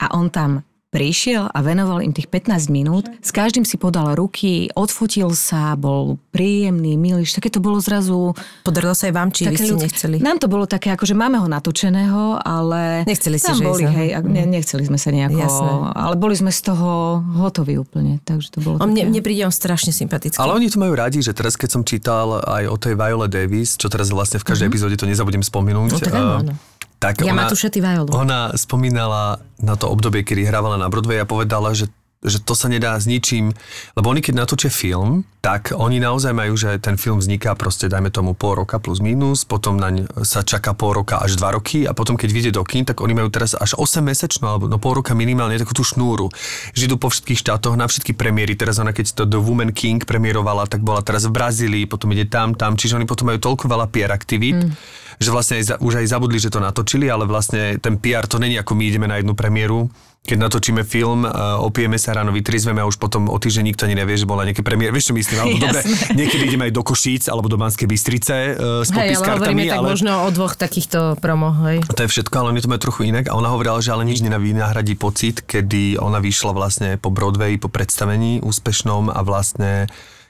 [0.00, 3.04] a on tam prišiel a venoval im tých 15 minút.
[3.20, 7.26] S každým si podal ruky, odfotil sa, bol príjemný, milý.
[7.26, 8.32] Také to bolo zrazu...
[8.62, 9.86] Podarilo sa aj vám, či vy ste ľudské.
[9.90, 10.16] nechceli?
[10.22, 13.02] Nám to bolo také, ako že máme ho natočeného, ale...
[13.04, 15.36] Nechceli ste, že boli, hej, ne, nechceli sme sa nejako...
[15.36, 15.70] Jasné.
[15.98, 18.94] Ale boli sme z toho hotoví úplne, takže to bolo On také...
[18.94, 20.38] mne, mne príde on strašne sympatický.
[20.38, 23.74] Ale oni to majú radi, že teraz keď som čítal aj o tej Viola Davis,
[23.74, 25.90] čo teraz vlastne v každej epizóde to nezabudem spomenúť.
[25.92, 26.54] No, tak áno, áno.
[26.96, 28.10] Tak Ja ona, Matúša, ty Violu.
[28.12, 31.88] Ona spomínala na to obdobie, kedy hrávala na Broadway a povedala, že
[32.26, 33.54] že to sa nedá s ničím,
[33.94, 38.10] lebo oni keď natočia film, tak oni naozaj majú, že ten film vzniká proste, dajme
[38.10, 41.94] tomu pol roka plus minus, potom naň sa čaká pol roka až dva roky a
[41.94, 44.98] potom keď vyjde do kín, tak oni majú teraz až 8 mesečnú alebo no pol
[44.98, 46.26] roka minimálne takú tú šnúru.
[46.74, 48.58] Že idú po všetkých štátoch na všetky premiéry.
[48.58, 52.26] Teraz ona keď to The Woman King premiérovala, tak bola teraz v Brazílii, potom ide
[52.26, 54.74] tam, tam, čiže oni potom majú toľko veľa PR aktivít, mm.
[55.16, 58.56] Že vlastne aj, už aj zabudli, že to natočili, ale vlastne ten PR to není
[58.60, 59.88] ako my ideme na jednu premiéru,
[60.26, 63.94] keď natočíme film, uh, opijeme sa ráno, vytrizveme a už potom o týždeň nikto ani
[63.94, 64.90] nevie, že bola nejaké premiér.
[64.90, 65.38] Vieš, čo myslím?
[65.38, 65.80] Alebo dobre,
[66.18, 69.78] niekedy ideme aj do Košíc alebo do Banskej Bystrice uh, s Hej, ale hovoríme tak
[69.78, 69.88] ale...
[69.94, 71.86] možno o dvoch takýchto promo, hej.
[71.86, 73.30] To je všetko, ale oni to majú trochu inak.
[73.30, 77.70] A ona hovorila, že ale nič nenahradí pocit, kedy ona vyšla vlastne po Broadway, po
[77.70, 79.86] predstavení úspešnom a vlastne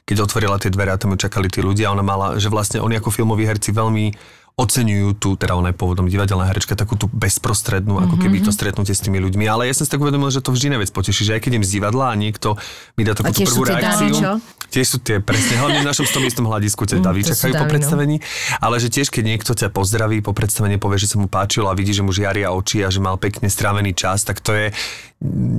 [0.06, 3.02] keď otvorila tie dvere a tam ju čakali tí ľudia, ona mala, že vlastne oni
[3.02, 4.14] ako filmoví herci veľmi
[4.56, 8.96] oceňujú tú, teda ona je pôvodom divadelná herečka, takú tú bezprostrednú, ako keby to stretnutie
[8.96, 9.44] s tými ľuďmi.
[9.44, 11.64] Ale ja som si tak uvedomil, že to vždy najviac poteší, že aj keď idem
[11.68, 12.56] z divadla a niekto
[12.96, 14.16] mi dá takú prvú reakciu.
[14.16, 14.40] dámy?
[14.72, 17.52] Tiež sú tie, presne, hlavne v našom 100 miestnom hľadisku tie davy to sú čakajú
[17.52, 17.72] po davy, no.
[17.76, 18.16] predstavení,
[18.56, 21.76] ale že tiež, keď niekto ťa pozdraví po predstavení, povie, že sa mu páčilo a
[21.76, 24.72] vidí, že mu žiaria oči a že mal pekne strávený čas, tak to je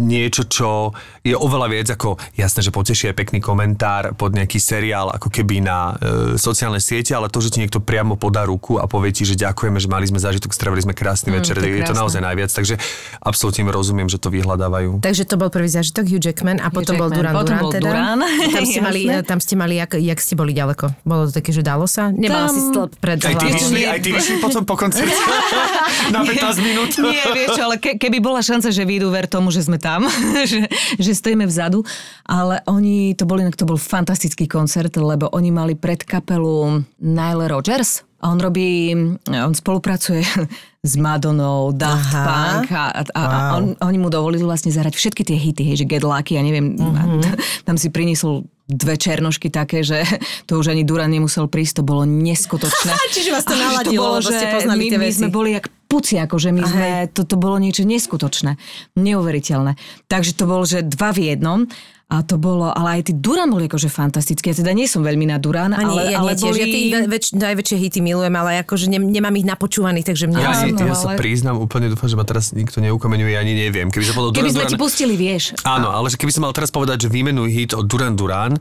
[0.06, 0.94] niečo, čo
[1.26, 5.66] je oveľa viac ako, jasné, že poteší aj pekný komentár pod nejaký seriál, ako keby
[5.66, 9.24] na e, sociálne siete, ale to, že ti niekto priamo podá ruku a povie ti,
[9.24, 11.92] že ďakujeme, že mali sme zážitok, stravili sme krásny Mm, večer, to je je to
[11.92, 12.80] naozaj najviac, takže
[13.20, 15.04] absolútne im rozumiem, že to vyhľadávajú.
[15.04, 17.72] Takže to bol prvý zážitok Hugh Jackman a potom bol Jackman, Duran potom Duran bol
[17.76, 17.90] teda.
[17.92, 20.86] Duran, Tam ste mali, tam ste mali, jak, jak ste boli ďaleko?
[21.04, 22.10] Bolo to také, že dalo sa?
[22.10, 25.12] Nemala Tam- si stĺp pred Aj ty, vyšli, aj ty vyšli potom po koncerte
[26.16, 26.92] na 15 minút.
[27.04, 30.08] Nie, vieš čo, ale ke, keby bola šanca, že výjdu ver tomu, že sme tam,
[30.50, 30.64] že,
[30.96, 31.84] že stojíme vzadu,
[32.24, 37.46] ale oni, to bol inak, to bol fantastický koncert, lebo oni mali pred kapelu Nile
[37.52, 40.26] Rodgers, a on robí, on spolupracuje
[40.84, 42.24] s Madonou, Daft Aha.
[42.24, 45.86] Punk a, a, a, on, oni mu dovolili vlastne zahrať všetky tie hity, hej, že
[45.86, 46.96] Get Lucky, ja neviem, Mhm.
[46.96, 47.04] a
[47.68, 50.02] tam si priniesol dve černošky také, že
[50.48, 52.92] to už ani Duran nemusel prísť, to bolo neskutočné.
[53.10, 55.18] Čiže vás to naladilo, lebo ste poznali my, tie my veci.
[55.18, 58.60] sme boli jak puci, akože my sme, to, to bolo niečo neskutočné,
[58.98, 59.78] neuveriteľné.
[60.06, 61.64] Takže to bolo, že dva v jednom
[62.08, 64.56] a to bolo, ale aj tí Duran boli akože fantastickí.
[64.56, 66.64] Ja teda nie som veľmi na Duran, Ani, ale, ja ale tiež, boli...
[66.64, 70.40] ja tie väč, najväčšie hity milujem, ale akože ne, nemám ich napočúvaných, takže mne...
[70.40, 73.92] Ja, ja, ja sa ale- priznám, úplne dúfam, že ma teraz nikto neukameňuje, ani neviem.
[73.92, 75.60] Keby sa Keby Duran sme Duran, ti pustili, vieš.
[75.68, 78.56] Áno, ale že keby som mal teraz povedať, že výmenuj hit od Duran Duran,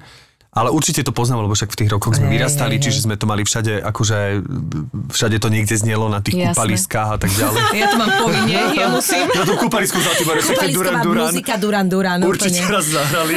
[0.56, 3.14] ale určite to poznám, lebo však v tých rokoch sme Hej, vyrastali, hej, čiže sme
[3.14, 4.18] to mali všade, akože
[5.12, 6.56] všade to niekde znelo na tých Jasné.
[6.56, 7.60] kúpaliskách a tak ďalej.
[7.76, 9.28] Ja to mám povinne, ja musím.
[9.28, 10.26] Na tom kúpalisku za tým
[10.72, 11.28] Duran Duran.
[11.28, 12.72] muzika Duran Duran, Určite úplne.
[12.72, 13.34] raz zahrali.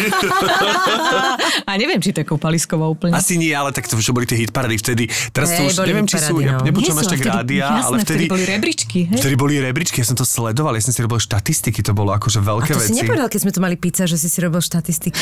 [1.69, 3.11] A neviem, či to je kúpalisková úplne.
[3.11, 5.03] Asi nie, ale tak to už boli tie hitparady vtedy.
[5.29, 6.63] Teraz to Hej, už boli neviem, či sú, ja no.
[6.63, 8.99] nepočujem Nie až tak rádia, ale vtedy, boli rebríčky?
[9.11, 12.39] Vtedy boli rebríčky, ja som to sledoval, ja som si robil štatistiky, to bolo akože
[12.39, 12.99] A veľké to si veci.
[13.03, 15.19] nepovedal, keď sme tu mali pizza, že si si robil štatistiky.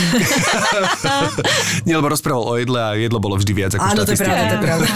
[1.88, 4.44] Nie, lebo rozprával o jedle a jedlo bolo vždy viac ako Áno, to je pravda,
[4.44, 4.88] to je pravda.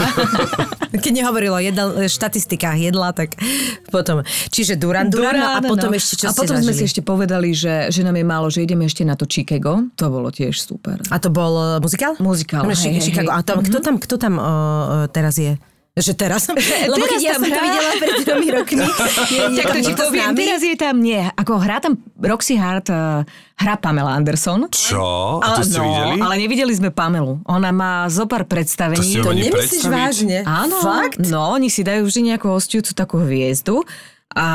[1.07, 3.39] Keď nehovorilo o jedal, štatistikách jedla, tak
[3.87, 4.27] potom.
[4.51, 5.95] Čiže Duran Duran, no a potom no.
[5.95, 8.83] ešte čo A potom sme si ešte povedali, že, že nám je málo, že ideme
[8.83, 9.87] ešte na to Chicago.
[9.95, 10.99] To bolo tiež super.
[11.07, 12.19] A to bol uh, muzikál?
[12.19, 13.31] Muzikál, hej, hej, Chicago.
[13.31, 13.39] hej.
[13.39, 15.55] A tam, kto tam, kto tam uh, teraz je?
[15.91, 16.47] Že teraz?
[16.47, 17.63] Lebo keď Teraz ja tam som to hrá.
[17.67, 18.85] videla pred tromi rokmi.
[19.27, 22.55] Je, je Tak to tam ti poviem, teraz je tam, nie, ako hrá tam Roxy
[22.55, 23.27] Hart, uh,
[23.59, 24.71] hrá Pamela Anderson.
[24.71, 25.43] Čo?
[25.43, 26.15] A to ste no, videli?
[26.23, 27.43] ale nevideli sme Pamelu.
[27.43, 29.19] Ona má zopár predstavení.
[29.19, 29.51] To To nemyslíš
[29.83, 29.91] predstaviť?
[29.91, 30.37] vážne?
[30.47, 31.27] Áno, Fakt?
[31.27, 33.83] no, oni si dajú vždy nejakú hostujúcu takú hviezdu
[34.31, 34.47] a...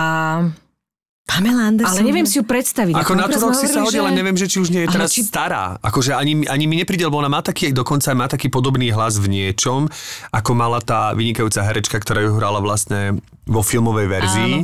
[1.26, 1.90] Pamela Anderson.
[1.90, 2.94] Ale neviem si ju predstaviť.
[2.94, 5.10] Ako na to si sa hodí, ale neviem, že či už nie je Ale teraz
[5.10, 5.74] či- stará.
[5.82, 9.26] Akože ani, ani mi nepríde, lebo ona má taký, dokonca má taký podobný hlas v
[9.34, 9.90] niečom,
[10.30, 14.54] ako mala tá vynikajúca herečka, ktorá ju hrala vlastne vo filmovej verzii.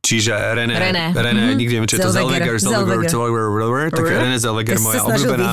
[0.00, 1.04] Čiže René, René.
[1.12, 1.58] René mm-hmm.
[1.60, 2.56] nikde neviem, čo je to Zellweger.
[2.56, 3.50] Zellweger, Zellweger, Zellweger.
[3.60, 5.50] Zellweger, tak René Zellweger, moja obľúbená,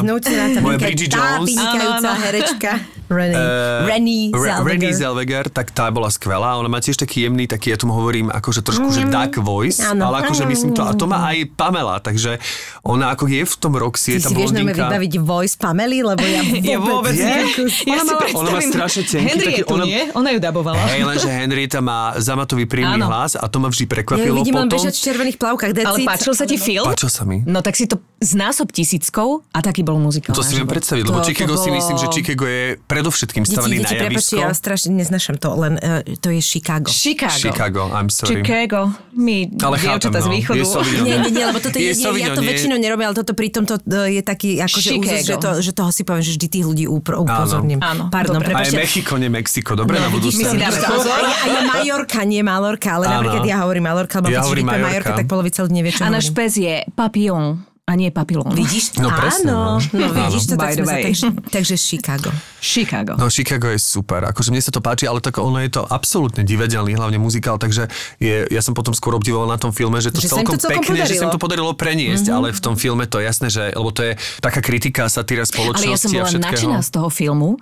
[0.64, 1.52] moja Bridget tá Jones.
[1.60, 2.12] Áno, áno.
[2.16, 2.72] herečka.
[3.08, 3.40] Renny,
[3.84, 4.94] Renny Re- Renée Zellweger.
[4.94, 6.56] Zellweger, tak tá bola skvelá.
[6.56, 9.92] Ona má tiež taký jemný, taký, ja tomu hovorím, akože trošku, že duck voice, Mm.
[9.94, 10.04] Áno.
[10.06, 12.38] ale akože myslím to, a to má aj Pamela, takže
[12.82, 14.84] ona ako je v tom Roxy, je Ty tá si vieš nám blondinka.
[14.86, 17.24] vybaviť voice Pamely, lebo ja vôbec, Ja vôbec nie.
[17.24, 17.44] nie.
[17.58, 20.02] Ona Ja si má- ona má strašne tenký taký- Henrietu, ona- nie?
[20.12, 20.80] Ona ju dabovala.
[20.88, 23.08] Hej, lenže Henrieta má zamatový príjemný Áno.
[23.08, 24.78] hlas a to ma vždy Ja prekvapilo vidím len potom.
[24.78, 25.70] bežať v červených plavkách.
[25.80, 26.86] Ale páčil sa ti film?
[26.86, 27.42] Páčil sa mi.
[27.44, 30.34] No tak si to znásob tisíckou a taký bol muzikál.
[30.34, 33.92] To si viem predstaviť, lebo Chicago si myslím, že Chicago je predovšetkým stavaný Deti, na
[33.94, 34.42] deti, javisko.
[34.42, 36.90] ja strašne neznašam to, len uh, to je Chicago.
[36.90, 37.38] Chicago.
[37.38, 38.42] Chicago, I'm sorry.
[38.42, 38.92] Chicago.
[39.14, 40.34] My Ale chápem, dievčatá z no.
[40.34, 40.58] východu.
[40.58, 41.06] Je Sauvignon.
[41.06, 42.50] Nie, nie, nie, lebo toto Je je, nie, ja to nie.
[42.50, 45.90] väčšinou nerobím, ale toto pri tomto e, je taký, akože úzus, že, to, že toho
[45.94, 47.80] si poviem, že vždy tých ľudí upro, upozorním.
[47.82, 48.54] Áno, Pardon, dobre.
[48.54, 48.78] A je prepačte.
[48.78, 49.72] Mexiko, nie Mexiko.
[49.78, 50.42] Dobre, na budúce.
[50.42, 51.14] my si dáme pozor.
[51.14, 53.14] A je, a je Majorka, nie Malorka, ale Áno.
[53.22, 55.12] napríklad ja hovorím Malorka, lebo Ja keď Majorka.
[55.18, 58.52] Tak polovica ľudí nevie, čo A náš pes je papillon a nie papillon.
[58.52, 59.00] Vidíš?
[59.00, 59.96] No presne, Áno, no.
[59.96, 62.30] no vidíš to, By tak sme sa, takže, takže Chicago.
[62.60, 63.16] Chicago.
[63.16, 66.44] No Chicago je super, akože mne sa to páči, ale tak ono je to absolútne
[66.44, 67.88] divadelný, hlavne muzikál, takže
[68.20, 70.84] je, ja som potom skôr obdivoval na tom filme, že to Že celkom, to celkom
[70.84, 71.32] pekne, že sa podarilo.
[71.32, 72.38] to podarilo preniesť, mm-hmm.
[72.44, 75.52] ale v tom filme to je jasné, že, lebo to je taká kritika, satíra Ale
[75.56, 77.56] spoločnosti ja som a bola nadšená z toho filmu.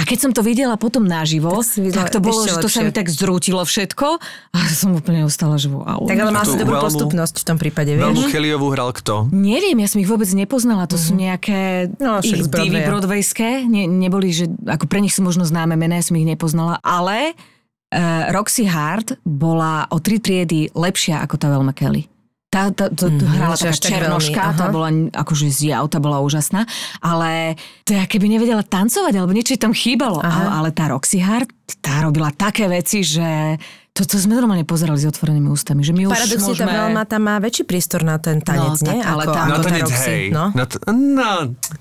[0.00, 2.80] A keď som to videla potom naživo, Tak videla tak, to bolo, že to sa
[2.80, 2.82] lepšie.
[2.82, 4.06] mi tak zrútilo všetko
[4.50, 6.00] a som úplne ostala, že wow.
[6.02, 8.08] Tak ale mal si dobrú veľmu- postupnosť v tom prípade, vieš?
[8.08, 9.28] Veľmu Kellyovú hral kto?
[9.28, 10.88] Neviem, ja som ich vôbec nepoznala.
[10.88, 13.62] To sú nejaké No, ich divy broadwayské.
[13.62, 16.80] Ne, neboli, že ako pre nich sú možno známe mená, ja som ich nepoznala.
[16.80, 17.36] Ale
[17.92, 17.96] uh,
[18.30, 22.08] Roxy Hart bola o tri triedy lepšia ako tá Velma Kelly.
[22.50, 26.66] Tá, tá, to, to hrala taká černoška, veľmi, tá bola akože zjav, tá bola úžasná,
[26.98, 27.54] ale
[27.86, 31.46] to ja keby nevedela tancovať, alebo niečo tam chýbalo, ale, ale tá Roxy Hart,
[31.78, 33.54] tá robila také veci, že
[33.94, 36.72] to, to sme normálne pozerali s otvorenými ústami, že my už Paradoxne tá môžeme...
[36.74, 38.98] veľma tam má väčší priestor na ten tanec, No, nie?
[38.98, 40.22] tak, ale ako, tá- ako Na tá tanec, Roxy, hej.
[40.30, 40.44] No.
[40.50, 41.32] Na t- no.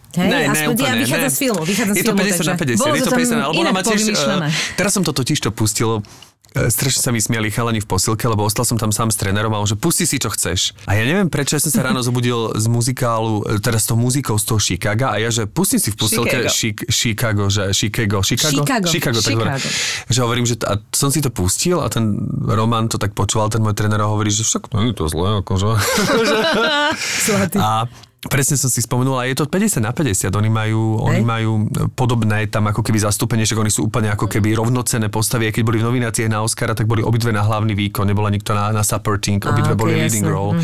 [0.09, 1.33] Hej, ne, ne, aspoň ja úplne, vychádzam ne.
[1.33, 3.09] z filmu, vychádzam z je to filmu, 50 na takže- 50, Bolo je to to
[3.09, 4.47] tam 50 na, lebo ona inak má tiež, povymýšľané.
[4.47, 8.25] uh, teraz som toto tiež to pustil, uh, strašne sa mi smiali chalani v posilke,
[8.25, 10.73] lebo ostal som tam sám s trénerom a on, že pusti si, čo chceš.
[10.89, 13.97] A ja neviem, prečo ja som sa ráno zobudil z muzikálu, e, teda s tou
[13.97, 16.49] muzikou z toho Chicaga a ja, že pusti si v posilke Chicago.
[16.49, 18.87] Chic- Chicago, že Chicago, Chicago, Chicago.
[18.89, 19.53] Chicago, tak hovorím.
[19.61, 19.67] Chicago.
[20.09, 23.53] Že hovorím, že t- a som si to pustil a ten Roman to tak počúval,
[23.53, 25.69] ten môj tréner hovorí, že však no, je to zlé, akože.
[27.61, 27.85] A
[28.27, 30.27] presne som si spomenul, a je to 50 na 50.
[30.35, 34.59] Oni majú, oni majú podobné tam ako keby zastúpenie, že oni sú úplne ako keby
[34.59, 35.47] rovnocené postavy.
[35.47, 38.51] A keď boli v novináciách na Oscara, tak boli obidve na hlavný výkon, nebola nikto
[38.51, 40.59] na, na supporting, obidve ok, boli leading role.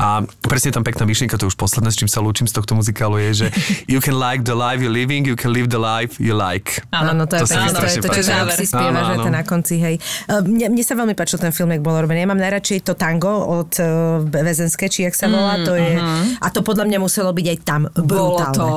[0.00, 2.72] A presne tam pekná myšlienka, to je už posledné, s čím sa lúčim z tohto
[2.72, 3.46] muzikálu, je, že
[3.92, 6.80] you can like the life you're living, you can live the life you like.
[6.88, 8.32] Áno, to je To sa mi pekné, to je to, čo páči.
[8.40, 9.24] Roxy spieva, Áno, že áno.
[9.28, 9.94] to na konci, hej.
[10.24, 12.24] Uh, Mne, mne sa veľmi páčil ten film, jak bol robený.
[12.24, 13.28] Ja mám najradšej to tango
[13.60, 13.86] od uh,
[14.24, 16.00] Väzenské, či jak sa volá, to je,
[16.40, 18.56] a to podľa mňa muselo byť aj tam Bolo brutálne.
[18.56, 18.68] to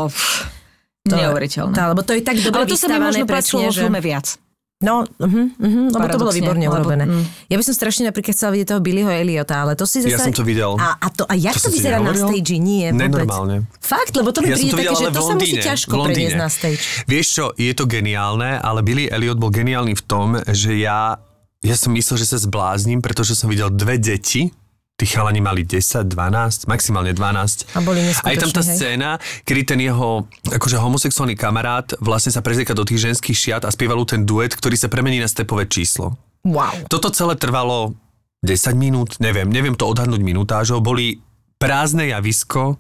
[1.04, 1.72] To- neuveriteľné.
[1.72, 3.84] Tá, lebo to je tak dobre Ale to sa mi možno páčilo vo že...
[3.84, 4.40] filme viac.
[4.84, 7.08] No, uh-huh, uh-huh, lebo to bolo výborne lebo- urobené.
[7.08, 7.48] mm.
[7.48, 10.12] Ja by som strašne napríklad chcela vidieť toho Billyho Eliota, ale to si zase...
[10.12, 10.76] Ja som to videl.
[10.76, 12.60] A, a, to, a jak To to, vyzerá na stage?
[12.60, 13.08] Nie, vôbec.
[13.08, 13.63] Nenormálne.
[13.80, 16.50] Fakt, lebo to mi Ja príde to také, že to sa musí ťažko preniesť na
[16.52, 16.84] stage.
[17.08, 21.15] Vieš čo, je to geniálne, ale Billy Elliot bol geniálny v tom, že ja,
[21.63, 24.52] ja som myslel, že sa zblázním, pretože som videl dve deti,
[24.94, 27.74] tí chalani mali 10, 12, maximálne 12.
[27.74, 28.78] A boli A je tam tá hej?
[28.78, 33.74] scéna, kedy ten jeho akože homosexuálny kamarát vlastne sa prezrieka do tých ženských šiat a
[33.74, 36.14] spievalu ten duet, ktorý sa premení na stepové číslo.
[36.46, 36.86] Wow.
[36.92, 37.98] Toto celé trvalo
[38.46, 40.84] 10 minút, neviem, neviem to odhadnúť minutážou.
[40.84, 41.24] Boli
[41.58, 42.76] prázdne javisko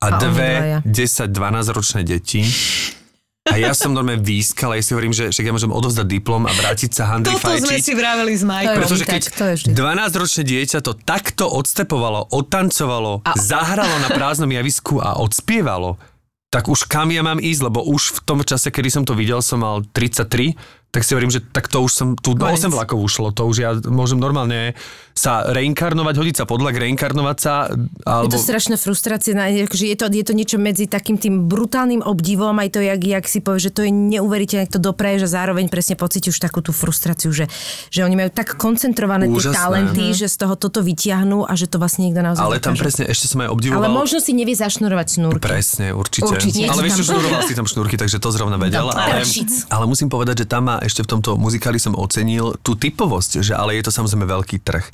[0.00, 1.28] a, A dve dvaja.
[1.28, 2.40] 10-12 ročné deti.
[3.50, 6.52] A ja som normálne výskal ja si hovorím, že však ja môžem odovzdať diplom a
[6.54, 7.82] vrátiť sa handry Toto sme fajčiť.
[7.82, 8.76] si vraveli s Majkom.
[8.78, 9.70] Pretože keď Vintage, to je vždy.
[9.76, 13.32] 12-ročné dieťa to takto odstepovalo, odtancovalo, a...
[13.36, 16.00] zahralo na prázdnom javisku a odspievalo,
[16.50, 19.38] tak už kam ja mám ísť, lebo už v tom čase, kedy som to videl,
[19.38, 20.58] som mal 33,
[20.90, 22.66] tak si hovorím, že tak to už som, tu Konec.
[22.66, 24.74] 8 vlakov ušlo, to už ja môžem normálne
[25.14, 28.32] sa reinkarnovať, hodiť sa podľak, reinkarnovať sa, Je alebo...
[28.34, 32.74] to strašná frustrácia, akože je to, je to niečo medzi takým tým brutálnym obdivom, aj
[32.74, 36.42] to, jak, jak si povie, že to je neuveriteľné, to dopraješ a zároveň presne pocítiš
[36.42, 37.46] takú tú frustráciu, že,
[37.92, 39.60] že oni majú tak koncentrované tie Úžasné.
[39.60, 43.06] talenty, že z toho toto vytiahnú a že to vlastne nikto naozaj Ale tam presne
[43.06, 43.86] ešte som aj obdivoval...
[43.86, 45.42] Ale možno si nevie zašnurovať snúrky.
[45.44, 46.26] Presne, určite.
[46.26, 46.66] Určite.
[46.66, 48.88] Ale vieš, tam- šnuroval si tam šnúrky, takže to zrovna vedel.
[48.88, 49.22] No, ale,
[49.68, 53.52] ale musím povedať, že tam má ešte v tomto muzikáli som ocenil tú typovosť, že
[53.54, 54.84] ale je to samozrejme veľký trh.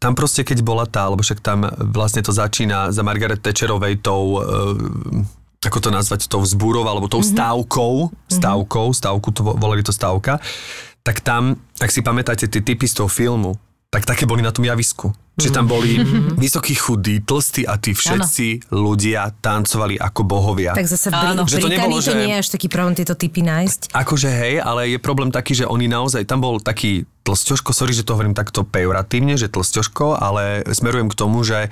[0.00, 4.40] Tam proste, keď bola tá, lebo však tam vlastne to začína za Margaret Thatcherovej tou...
[4.40, 9.90] Uh, ako to nazvať, tou vzbúrou, alebo tou stávkou, stávkou, stávku, to vo- volali to
[9.90, 10.38] stávka,
[11.02, 13.58] tak tam, ak si pamätáte tie typy z toho filmu,
[13.90, 15.14] tak také boli na tom javisku.
[15.36, 16.00] Čiže tam boli
[16.40, 20.72] vysokí chudí, tlstí a tí všetci ľudia tancovali ako bohovia.
[20.72, 21.44] Tak zase v Áno.
[21.44, 23.80] Že to nebolo, Británii to že- nie je až taký problém tieto typy nájsť.
[23.92, 28.08] Akože hej, ale je problém taký, že oni naozaj, tam bol taký tlsťoško, sorry, že
[28.08, 31.68] to hovorím takto pejoratívne, že tlsťoško, ale smerujem k tomu, že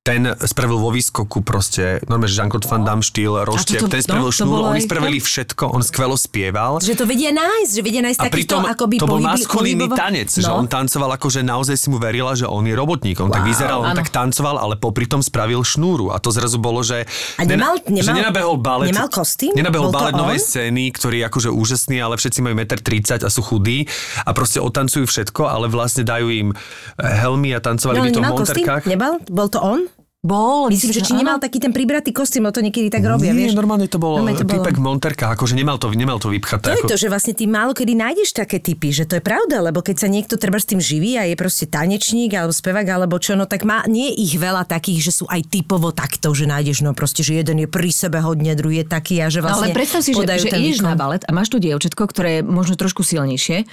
[0.00, 4.24] ten spravil vo výskoku proste, normálne, že Jean-Claude Van Damme štýl, roštep, toto- ten spravil
[4.24, 6.80] no, šnúru, oni aj- spravili všetko, on skvelo spieval.
[6.80, 10.40] Že to vedia nájsť, že vedia nájsť A pritom akoby to bol maskulínny tanec, no.
[10.40, 13.20] že on tancoval ako, že naozaj si mu verila, že on je robotník.
[13.20, 14.00] On wow, tak vyzeral, on áno.
[14.00, 16.08] tak tancoval, ale popri tom spravil šnúru.
[16.08, 17.04] A to zrazu bolo, že...
[17.36, 18.88] A nemal- že nemal- nenabehol balet.
[18.88, 19.52] nemal kostým?
[19.52, 22.88] Nenabehol balet novej scény, ktorý je akože úžasný, ale všetci majú 1,30
[23.20, 23.84] m a sú chudí
[24.24, 26.48] a proste otancujú všetko, ale vlastne dajú im
[26.96, 28.82] helmy a tancovali No, by to v monterkách.
[28.88, 29.20] Nebal?
[29.28, 29.84] Bol to on?
[30.28, 30.68] Bol.
[30.68, 31.20] Myslím, že či áno.
[31.24, 33.56] nemal taký ten pribratý kostým, lebo to niekedy tak robia, Nie, vieš?
[33.56, 34.60] normálne to bol Normálne to bolo.
[34.60, 36.68] typek v monterkách, akože nemal to, nemal to vypchaté.
[36.68, 36.90] To je ako...
[36.92, 40.04] to, že vlastne ty málo kedy nájdeš také typy, že to je pravda, lebo keď
[40.04, 43.48] sa niekto treba s tým živí a je proste tanečník alebo spevák alebo čo, no
[43.48, 46.92] tak má, nie je ich veľa takých, že sú aj typovo takto, že nájdeš, no
[46.92, 49.78] proste, že jeden je pri sebe hodne, druhý je taký a že No, vlastne ale
[49.78, 50.88] predstav si, že, že ideš výkon.
[50.90, 53.64] na balet a máš tu dievčatko, ktoré je možno trošku silnejšie,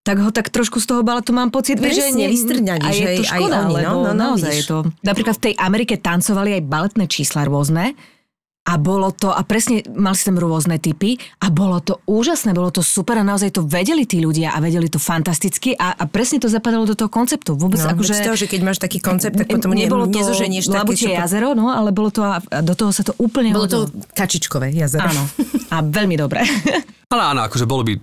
[0.00, 3.04] tak ho tak trošku z toho baletu mám pocit, vieš, že Presne, vystrňaní, a je
[3.20, 4.76] to aj škoda, oni, no, no, no, naozaj je to...
[5.04, 7.92] Napríklad v tej Amerike tancovali aj baletné čísla rôzne
[8.60, 12.68] a bolo to, a presne mal si tam rôzne typy a bolo to úžasné, bolo
[12.68, 16.44] to super a naozaj to vedeli tí ľudia a vedeli to fantasticky a, a presne
[16.44, 17.56] to zapadalo do toho konceptu.
[17.56, 18.20] Vôbec No, akože...
[18.36, 21.18] že keď máš taký koncept, tak potom ne, nebolo to nezoženieš také, Labutie čo...
[21.18, 24.06] jazero, no, ale bolo to a a do toho sa to úplne Bolo to hodilo.
[24.14, 25.06] kačičkové jazero.
[25.06, 25.22] Áno.
[25.70, 26.42] A veľmi dobre.
[27.10, 27.98] Ale áno, akože bolo by,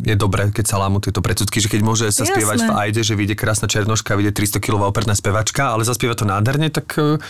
[0.00, 2.40] je dobré, keď sa lámu tieto predsudky, že keď môže sa Jasné.
[2.40, 6.24] spievať v Ajde, že vyjde krásna černoška, vyjde 300 kilová operná spevačka, ale zaspieva to
[6.24, 7.20] nádherne, tak e,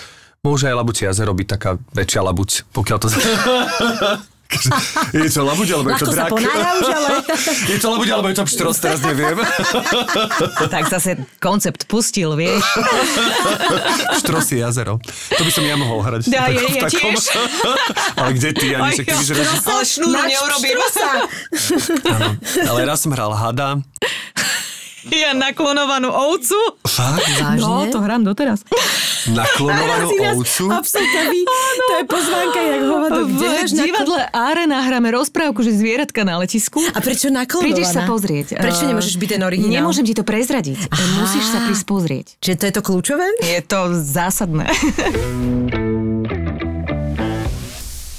[0.44, 3.08] môže aj Labuť jazero byť taká väčšia labuť, pokiaľ to...
[5.10, 6.30] je to labuť, alebo je to drak?
[6.30, 7.08] ponára už, ale...
[7.74, 9.34] je to labuť, alebo je to pštros, teraz neviem.
[10.70, 12.62] tak zase koncept pustil, vieš.
[14.22, 15.02] Štros je jazero.
[15.34, 16.30] To by som ja mohol hrať.
[16.30, 17.26] Ja, Tak- ja, takom- tiež.
[18.14, 19.48] ale kde ty, Ani, však ty vyzeráš...
[19.66, 20.78] Ale šnúru neurobím.
[22.70, 23.82] Ale raz som hral hada.
[25.26, 26.58] Ja naklonovanú ovcu.
[26.84, 27.22] Fakt?
[27.38, 27.62] Vážne?
[27.62, 28.62] No, to hrám doteraz.
[29.30, 30.70] Naklonovanú ovcu?
[30.70, 31.40] Absolútne vy,
[31.78, 33.20] to je pozvánka, jak hovado.
[33.26, 36.82] V divadle Arena hráme rozprávku, že zvieratka na letisku.
[36.94, 37.74] A prečo naklonovaná?
[37.74, 38.58] Prídeš sa pozrieť.
[38.58, 39.74] Prečo Eh, nemôžeš byť ten originál?
[39.82, 40.90] Nemôžem ti to prezradiť.
[41.18, 42.26] Musíš sa prísť pozrieť.
[42.42, 43.26] Čiže to je to kľúčové?
[43.42, 44.66] Je to zásadné.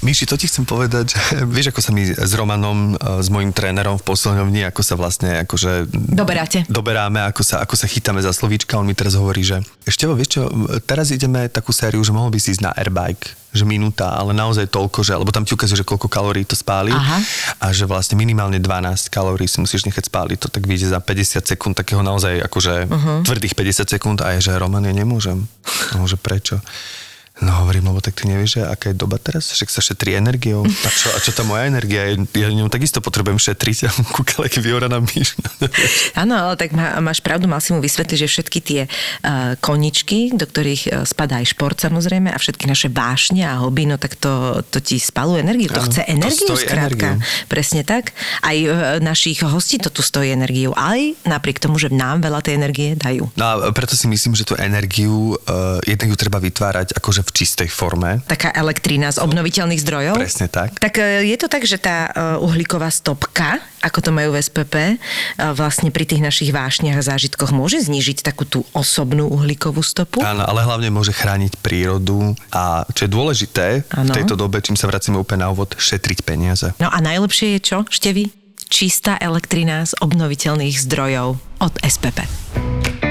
[0.08, 1.20] Míši, to ti chcem povedať, že
[1.54, 5.44] vieš, ako sa mi s Romanom, e, s mojim trénerom v posledňovni, ako sa vlastne
[5.44, 6.64] akože Doberáte.
[6.64, 8.80] doberáme, ako sa, ako sa chytáme za slovíčka.
[8.80, 10.48] On mi teraz hovorí, že ešte vieš čo,
[10.88, 14.72] teraz ideme takú sériu, že mohol by si ísť na airbike, že minúta, ale naozaj
[14.72, 17.20] toľko, že, lebo tam ti ukazuje, že koľko kalórií to spáli Aha.
[17.60, 21.44] a že vlastne minimálne 12 kalórií si musíš nechať spáliť, to tak vyjde za 50
[21.44, 23.18] sekúnd, takého naozaj akože uh-huh.
[23.28, 25.44] tvrdých 50 sekúnd a je, že Roman, ja nemôžem.
[25.92, 26.64] No, že prečo?
[27.38, 29.54] No hovorím, lebo tak ty nevieš, že aká je doba teraz?
[29.54, 30.66] Však sa šetrí energiou.
[30.86, 32.10] A čo, a čo tá moja energia?
[32.10, 33.78] Ja, ja ňu takisto potrebujem šetriť.
[33.86, 35.38] A kúkal, aký vyoraná myš.
[36.22, 40.34] Áno, ale tak má, máš pravdu, mal si mu vysvetliť, že všetky tie uh, koničky,
[40.34, 44.18] do ktorých uh, spadá aj šport samozrejme a všetky naše vášne a hobby, no tak
[44.18, 45.70] to, to ti spaluje energiu.
[45.70, 47.06] To Áno, chce energiu stojí skrátka.
[47.20, 47.46] energiu.
[47.46, 48.16] Presne tak.
[48.42, 50.74] Aj uh, našich hostí to tu stojí energiu.
[50.74, 53.30] Aj napriek tomu, že nám veľa tej energie dajú.
[53.38, 57.30] No a preto si myslím, že tú energiu, uh, jednak ju treba vytvárať akože v
[57.44, 58.24] čistej forme.
[58.24, 60.16] Taká elektrína z obnoviteľných zdrojov.
[60.16, 60.80] Presne tak.
[60.80, 64.74] Tak e, je to tak, že tá e, uhlíková stopka, ako to majú v SPP,
[64.74, 64.96] e,
[65.52, 70.24] vlastne pri tých našich vášniach a zážitkoch môže znížiť takú tú osobnú uhlíkovú stopu?
[70.24, 74.08] Áno, ale hlavne môže chrániť prírodu a čo je dôležité Áno.
[74.08, 76.72] v tejto dobe, čím sa vracíme úplne na úvod, šetriť peniaze.
[76.80, 78.32] No a najlepšie je čo, Števi?
[78.68, 83.07] Čistá elektrina z obnoviteľných zdrojov od SPP.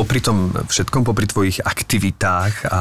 [0.00, 2.80] Popri tom všetkom, popri tvojich aktivitách a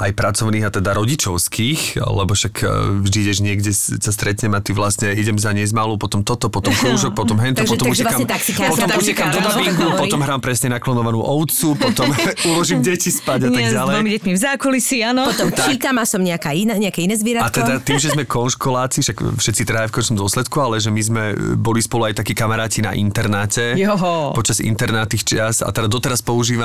[0.00, 2.66] aj pracovných a teda rodičovských, lebo však e,
[3.00, 6.72] vždy ideš niekde, s- sa stretnem a ty vlastne idem za nezmalú, potom toto, potom
[6.82, 8.26] krúžok, potom hento, Takže- potom takže utekam, vlastne
[8.66, 12.06] potom taxikár, utekam do áno, dabingu, tak potom hrám presne naklonovanú ovcu, potom
[12.50, 13.94] uložím deti spať a tak s ďalej.
[13.94, 15.22] dvomi deťmi v zákulisí, áno.
[15.28, 17.54] Potom čítam a som nejaká iná, nejaké iné A zvieratko.
[17.54, 21.22] teda tým, že sme konškoláci, však všetci traja v končnom dôsledku, ale že my sme
[21.54, 23.76] boli spolu aj takí kamaráti na internáte.
[23.76, 24.32] Joho.
[24.32, 26.55] Počas internátnych čias a teda doteraz používam,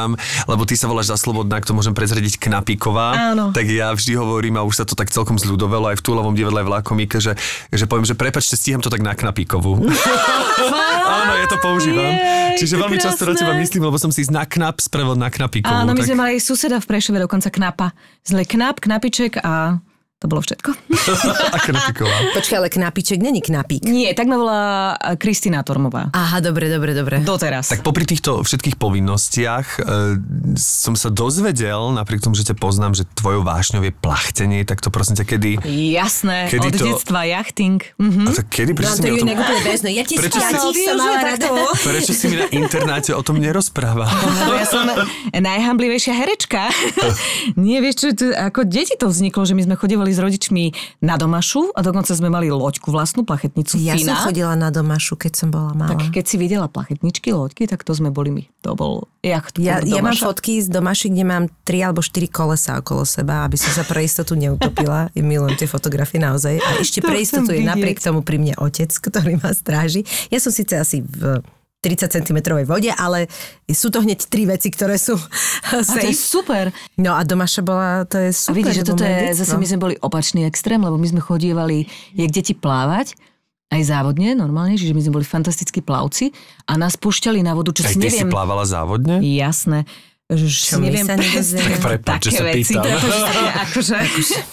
[0.48, 3.36] lebo ty sa voláš za Slobodná, ak to môžem prezrediť Knapíková.
[3.36, 3.52] Áno.
[3.52, 6.64] Tak ja vždy hovorím a už sa to tak celkom zľudovelo aj v Túlovom divadle
[6.64, 7.36] v Lakomike, že,
[7.70, 9.84] že poviem, že prepačte, stíham to tak na Knapíkovú.
[11.12, 12.14] Áno, ja to používam.
[12.16, 15.28] Jej, Čiže veľmi často na teba myslím, lebo som si ísť na knap spravil na
[15.28, 15.72] Knapíkovú.
[15.72, 16.08] Áno, my tak...
[16.08, 17.92] sme mali suseda v Prešove, dokonca knapa.
[18.24, 19.84] Zle knap, knapiček a
[20.22, 20.70] To bolo všetko.
[21.50, 22.38] A knapikoval.
[22.38, 23.82] Počkaj, ale knapiček není knapík.
[23.84, 24.62] Nie, tak ma volá
[25.18, 26.14] Kristina Tormová.
[26.14, 27.26] Aha, dobre, dobre, dobre.
[27.26, 27.68] Doteraz.
[27.68, 30.22] Tak popri týchto všetkých povinnostiach e,
[30.56, 34.94] som sa dozvedel, napriek tomu, že ťa poznám, že tvojou vášňou je plachtenie, tak to
[34.94, 35.50] prosím ťa, kedy...
[35.90, 37.82] Jasné, Kedy od to- detstva jachting.
[37.98, 38.22] Mhm.
[38.22, 39.58] A tak kedy, prečo No, si to mi o tom...
[39.64, 39.90] bežné.
[39.92, 41.50] Ja ti Prečo si- ti som mala rada.
[41.90, 44.06] Prečo si mi na internáte o tom nerozprával?
[44.06, 44.86] Lebo ja som
[45.34, 46.70] najhamblivejšia herečka.
[47.58, 50.64] Nie, vieš čo, to, ako deti to vzniklo, že my sme chodevali s rodičmi
[51.00, 54.14] na domašu a dokonca sme mali loďku vlastnú, plachetnicu Ja Fina.
[54.20, 55.96] som chodila na domašu, keď som bola malá.
[55.96, 58.44] Tak keď si videla plachetničky, loďky, tak to sme boli my.
[58.62, 59.58] To bol jacht.
[59.58, 63.56] Ja, ja mám fotky z domaši, kde mám tri alebo štyri kolesa okolo seba, aby
[63.56, 65.08] som sa pre istotu neutopila.
[65.18, 66.60] Ja milujem tie fotografie naozaj.
[66.60, 67.68] A ešte To pre istotu je vidieť.
[67.68, 70.04] napriek tomu pri mne otec, ktorý ma stráži.
[70.30, 71.42] Ja som síce asi v
[71.82, 73.26] 30 cm vode, ale
[73.68, 75.18] sú to hneď tri veci, ktoré sú
[75.68, 76.70] A to je super.
[76.96, 78.56] No a domaša bola, to je A super.
[78.56, 79.40] vidíš, že to toto je, detstvo.
[79.42, 83.18] zase my sme boli opačný extrém, lebo my sme chodievali, jak deti plávať,
[83.68, 86.30] aj závodne normálne, čiže my sme boli fantastickí plavci
[86.66, 88.30] a nás púšťali na vodu, čo Aj si ty si neviem...
[88.30, 89.18] plávala závodne?
[89.20, 89.88] Jasné.
[90.28, 92.72] Že Čo si neviem sa predstaviť Prepáč, že sa veci.
[92.72, 92.84] pýtam.
[92.84, 93.04] Prepáč,
[93.36, 93.96] že- akože,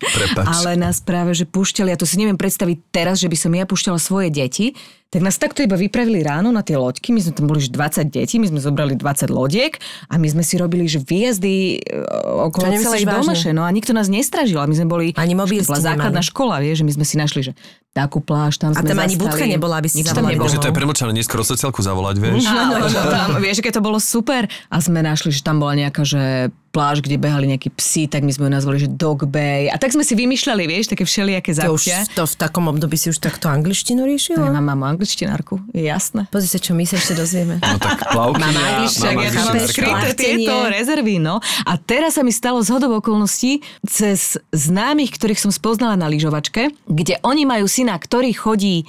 [0.01, 0.47] Prepač.
[0.49, 3.63] ale nás práve, že púšťali, ja to si neviem predstaviť teraz, že by som ja
[3.63, 4.75] púšťala svoje deti,
[5.09, 8.13] tak nás takto iba vypravili ráno na tie loďky, my sme tam boli už 20
[8.13, 9.81] detí, my sme zobrali 20 lodiek
[10.13, 13.97] a my sme si robili že výjazdy e, To okolo celej domaše, no a nikto
[13.97, 16.29] nás nestražil, a my sme boli, Ani mobil základná nemali.
[16.29, 17.53] škola, vieš, že my sme si našli, že
[17.97, 19.25] takú pláž, tam A sme tam ani zastali.
[19.25, 20.45] budka nebola, aby si Nič tam nebolo.
[20.45, 22.45] Bože, to je premlčané, neskoro sociálku zavolať, vieš?
[22.45, 24.45] Ale že tam, vieš, aké to bolo super.
[24.69, 28.33] A sme našli, že tam bola nejaká, že pláž, kde behali nejakí psi, tak my
[28.33, 29.69] sme ju nazvali, že Dog Bay.
[29.69, 33.09] A tak sme si vymýšľali, vieš, také všelijaké To už to v takom období si
[33.09, 34.53] už takto angličtinu Ja riešila?
[34.53, 36.29] mám mamu angličtinárku, je jasné.
[36.29, 37.57] Pozri sa, čo my sa ešte dozvieme.
[37.59, 39.73] No tak plavky Mám a angličtinu, Však mám ja mám angličtinárka.
[39.73, 41.35] skryté tieto rezervy, no.
[41.65, 47.15] A teraz sa mi stalo zhodov okolností cez známych, ktorých som spoznala na lyžovačke, kde
[47.25, 48.85] oni majú syna, ktorý chodí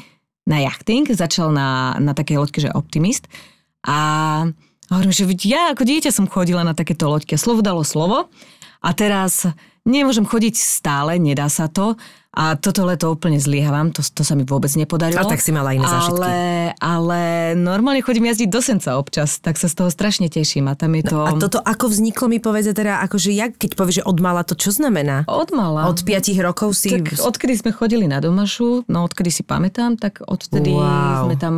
[0.49, 3.30] na jachting, začal na, na takej loďke, že optimist.
[3.86, 4.43] A
[4.91, 7.37] hovorím, že ja ako dieťa som chodila na takéto loďky.
[7.37, 8.29] Slovo dalo slovo.
[8.79, 9.43] A teraz
[9.83, 11.99] nemôžem chodiť stále, nedá sa to.
[12.29, 15.17] A toto leto úplne zliehavam, to, to sa mi vôbec nepodarilo.
[15.17, 16.23] A tak si mala iné zážitky.
[16.23, 16.37] Ale,
[16.77, 17.19] ale
[17.57, 20.69] normálne chodím jazdiť do Senca občas, tak sa z toho strašne teším.
[20.69, 21.25] A tam je to...
[21.25, 24.53] A toto ako vzniklo mi povedze teda, akože jak, keď povieš, že od mala, to
[24.53, 25.25] čo znamená?
[25.25, 25.89] Od mala.
[25.89, 27.01] Od 5 rokov si...
[27.01, 31.27] tak odkedy sme chodili na domašu, no odkedy si pamätám, tak odtedy Wow.
[31.27, 31.55] sme tam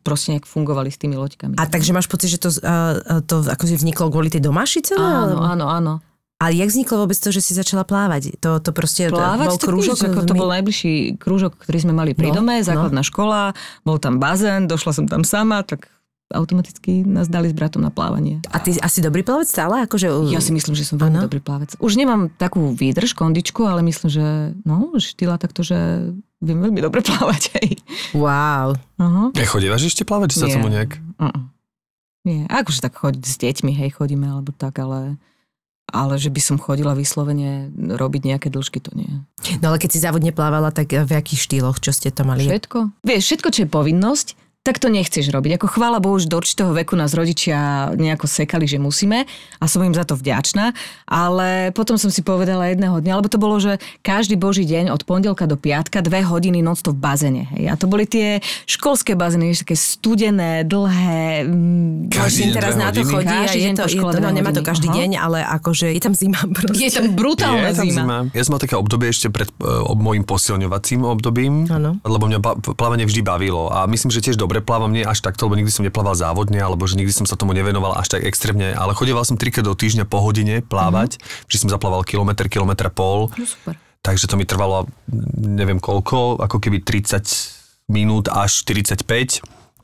[0.00, 1.54] proste nejak fungovali s tými loďkami.
[1.56, 5.04] A takže máš pocit, že to, uh, to akože vzniklo kvôli tej domaši celé?
[5.04, 5.92] Áno, áno, áno.
[6.40, 8.32] A jak vzniklo vôbec to, že si začala plávať?
[8.40, 10.00] To, to proste Plávať, bol krúžok?
[10.00, 13.52] ako to bol najbližší krúžok, ktorý sme mali pri No, dome, základná škola,
[13.84, 15.92] bol tam bazén, došla som tam sama, tak
[16.32, 18.40] automaticky nás dali s bratom na plávanie.
[18.54, 19.84] A ty asi dobrý plavec stále?
[19.84, 21.26] Akože, Ja si myslím, že som veľmi Áno.
[21.28, 21.76] dobrý plávec.
[21.76, 24.26] Už nemám takú výdrž, kondičku, ale myslím, že
[24.64, 25.76] no, štýla takto, že
[26.40, 27.42] viem veľmi dobre plávať.
[27.60, 27.68] Hej.
[28.16, 28.76] Wow.
[29.00, 29.24] Aha.
[29.36, 30.98] Ja chodívaš ešte plávať, či sa tomu nejak...
[31.20, 31.48] Uh-uh.
[32.20, 35.16] Nie, akože tak chodiť s deťmi, hej, chodíme, alebo tak, ale
[35.90, 39.10] ale že by som chodila vyslovene robiť nejaké dĺžky, to nie.
[39.58, 42.46] No ale keď si závodne plávala, tak v akých štýloch, čo ste to mali?
[42.46, 43.02] Všetko?
[43.02, 44.26] Vieš, všetko, čo je povinnosť,
[44.60, 45.56] tak to nechceš robiť.
[45.56, 49.24] Ako chvála Bohu, už do určitého veku nás rodičia nejako sekali, že musíme
[49.56, 50.76] a som im za to vďačná.
[51.08, 55.08] Ale potom som si povedala jedného dňa, lebo to bolo, že každý boží deň od
[55.08, 57.42] pondelka do piatka dve hodiny non-stop v bazene.
[57.56, 57.72] Hej.
[57.72, 61.48] A to boli tie školské bazény, vieš, také studené, dlhé.
[61.48, 64.20] mm, Každý deň teraz dve na to chodí a Každý je to, po je to
[64.20, 64.96] no, nemá to každý aha.
[65.00, 66.84] deň, ale akože je tam zima proste.
[66.84, 67.96] Je tam brutálna Je zima.
[68.04, 68.18] zima.
[68.36, 71.96] Ja som mal také obdobie ešte pred uh, môjim posilňovacím obdobím, Áno.
[72.04, 75.46] lebo mňa ba- plávanie vždy bavilo a myslím, že tiež dobre plávam nie až takto,
[75.46, 78.74] lebo nikdy som neplával závodne, alebo že nikdy som sa tomu nevenoval až tak extrémne,
[78.74, 82.92] ale chodieval som trikrát do týždňa po hodine plávať, vždy som zaplával kilometr, kilometr a
[82.92, 83.78] pol, No super.
[84.02, 84.90] takže to mi trvalo
[85.38, 87.22] neviem koľko, ako keby 30
[87.86, 89.38] minút až 45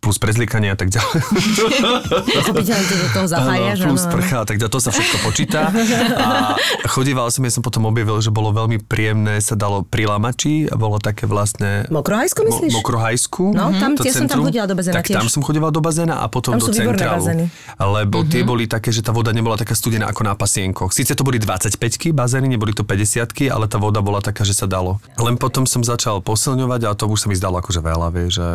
[0.06, 1.18] plus prezlikanie a tak ďalej.
[2.46, 3.82] Do toho zapájaš.
[3.82, 5.66] Áno, plus prcha, tak to sa všetko počíta.
[6.14, 6.54] A
[6.86, 10.78] chodíval som, ja som potom objavil, že bolo veľmi príjemné, sa dalo pri Lamači, a
[10.78, 11.90] bolo také vlastne...
[11.90, 12.70] Mokrohajsko myslíš?
[12.70, 13.44] Mo- Mokrohajsku.
[13.50, 14.44] No, tam- ja som tam centrum.
[14.46, 15.16] chodila do bazéna Tak tiež.
[15.18, 17.24] tam som chodila do bazéna a potom Tam do centrálu.
[17.24, 17.44] bazény.
[17.76, 20.94] Lebo tie boli také, že tá voda nebola taká studená ako na pasienkoch.
[20.94, 21.82] Sice to boli 25
[22.12, 25.02] bazény, neboli to 50 ale tá voda bola taká, že sa dalo.
[25.16, 28.46] Len potom som začal posilňovať a to už sa mi zdalo akože veľa, vieš, že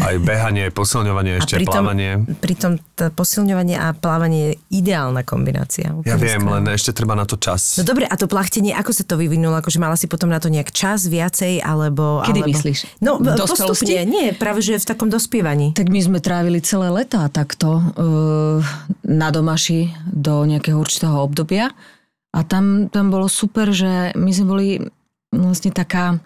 [0.00, 0.93] aj behanie, posilňovanie,
[1.42, 2.10] ešte pritom, plávanie.
[2.38, 5.90] pritom to posilňovanie a plávanie je ideálna kombinácia.
[6.06, 6.62] Ja viem, skvelá.
[6.62, 7.80] len ešte treba na to čas.
[7.80, 9.58] No dobre, a to plachtenie, ako sa to vyvinulo?
[9.58, 12.22] Akože mala si potom na to nejak čas viacej, alebo...
[12.22, 12.50] Kedy alebo...
[12.54, 12.78] myslíš?
[13.02, 15.74] No, V postupne, nie, práve že v takom dospievaní.
[15.74, 18.60] Tak my sme trávili celé letá takto uh,
[19.02, 21.74] na domaši do nejakého určitého obdobia
[22.34, 24.68] a tam, tam bolo super, že my sme boli
[25.30, 26.18] vlastne taká,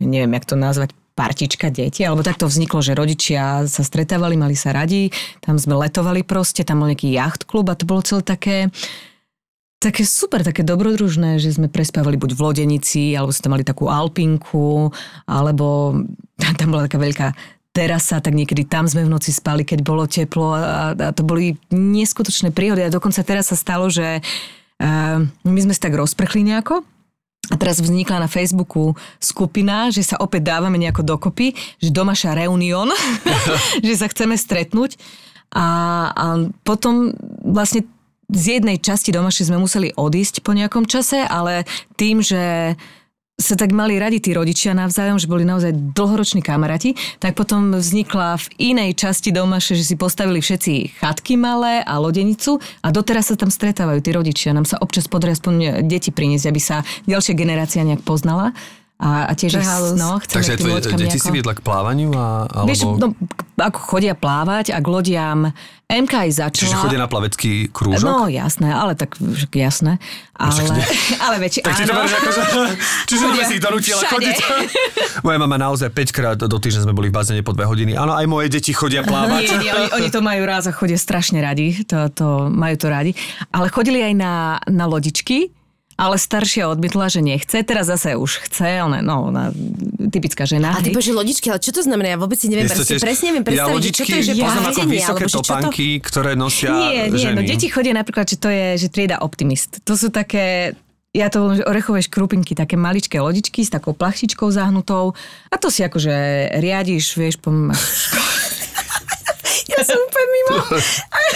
[0.00, 4.56] neviem, jak to nazvať, partička detí, alebo tak to vzniklo, že rodičia sa stretávali, mali
[4.56, 5.12] sa radi,
[5.44, 8.72] tam sme letovali proste, tam bol nejaký jacht klub a to bolo celé také,
[9.76, 13.92] také super, také dobrodružné, že sme prespávali buď v Lodenici, alebo sme tam mali takú
[13.92, 14.88] alpinku,
[15.28, 16.00] alebo
[16.58, 17.28] tam bola taká veľká
[17.70, 21.54] terasa, tak niekedy tam sme v noci spali, keď bolo teplo a, a to boli
[21.70, 22.82] neskutočné príhody.
[22.82, 26.82] A dokonca teraz sa stalo, že uh, my sme sa tak rozprchli nejako
[27.48, 32.92] a teraz vznikla na Facebooku skupina, že sa opäť dávame nejako dokopy, že domaša reunión,
[33.86, 35.00] že sa chceme stretnúť.
[35.50, 35.66] A,
[36.14, 36.26] a
[36.62, 37.10] potom
[37.42, 37.88] vlastne
[38.30, 41.66] z jednej časti domaše sme museli odísť po nejakom čase, ale
[41.98, 42.76] tým, že
[43.40, 48.36] sa tak mali radi tí rodičia navzájom, že boli naozaj dlhoroční kamaráti, tak potom vznikla
[48.36, 53.40] v inej časti domaše, že si postavili všetci chatky malé a lodenicu a doteraz sa
[53.40, 54.52] tam stretávajú tí rodičia.
[54.52, 58.52] Nám sa občas podarí aspoň deti priniesť, aby sa ďalšia generácia nejak poznala
[59.00, 61.24] a, a tiež ich, no, chceme Takže tvoje deti nejako...
[61.24, 62.12] si viedla k plávaniu?
[62.12, 62.68] A, alebo...
[62.68, 63.16] Vieš, no,
[63.56, 65.48] ako chodia plávať a k lodiam
[65.88, 66.68] MK aj začala.
[66.68, 68.04] Čiže chodia na plavecký krúžok?
[68.04, 69.16] No jasné, ale tak
[69.56, 69.96] jasné.
[70.36, 70.52] Ale,
[71.24, 71.88] ale väčšie, tak áno.
[71.88, 72.42] to ako, že,
[73.08, 74.36] čiže chodia si ich donútila chodiť.
[75.26, 77.96] Moja mama naozaj 5 krát do týždňa sme boli v bazéne po 2 hodiny.
[77.96, 79.48] Áno, aj moje deti chodia plávať.
[79.48, 81.72] Nie, nie, oni, oni to majú rád a chodia strašne radi.
[81.88, 83.16] To, to, majú to radi.
[83.48, 85.56] Ale chodili aj na, na lodičky
[86.00, 89.52] ale staršia odmietla, že nechce, teraz zase už chce, ona, no, ona,
[90.08, 90.72] typická žena.
[90.72, 92.16] A ty povieš, lodičky, ale čo to znamená?
[92.16, 94.34] Ja vôbec si neviem, presne, tiež, presne neviem predstaviť, ja lodičky, čo to je, že
[94.40, 97.36] poznám ako vysoké topánky, ktoré nosia Nie, nie, ženy.
[97.36, 99.84] no deti chodia napríklad, že to je, že trieda optimist.
[99.84, 100.72] To sú také,
[101.12, 105.12] ja to volám, že orechové škrupinky, také maličké lodičky s takou plachtičkou zahnutou
[105.52, 107.68] a to si akože riadiš, vieš, pom...
[109.70, 110.54] ja som úplne mimo.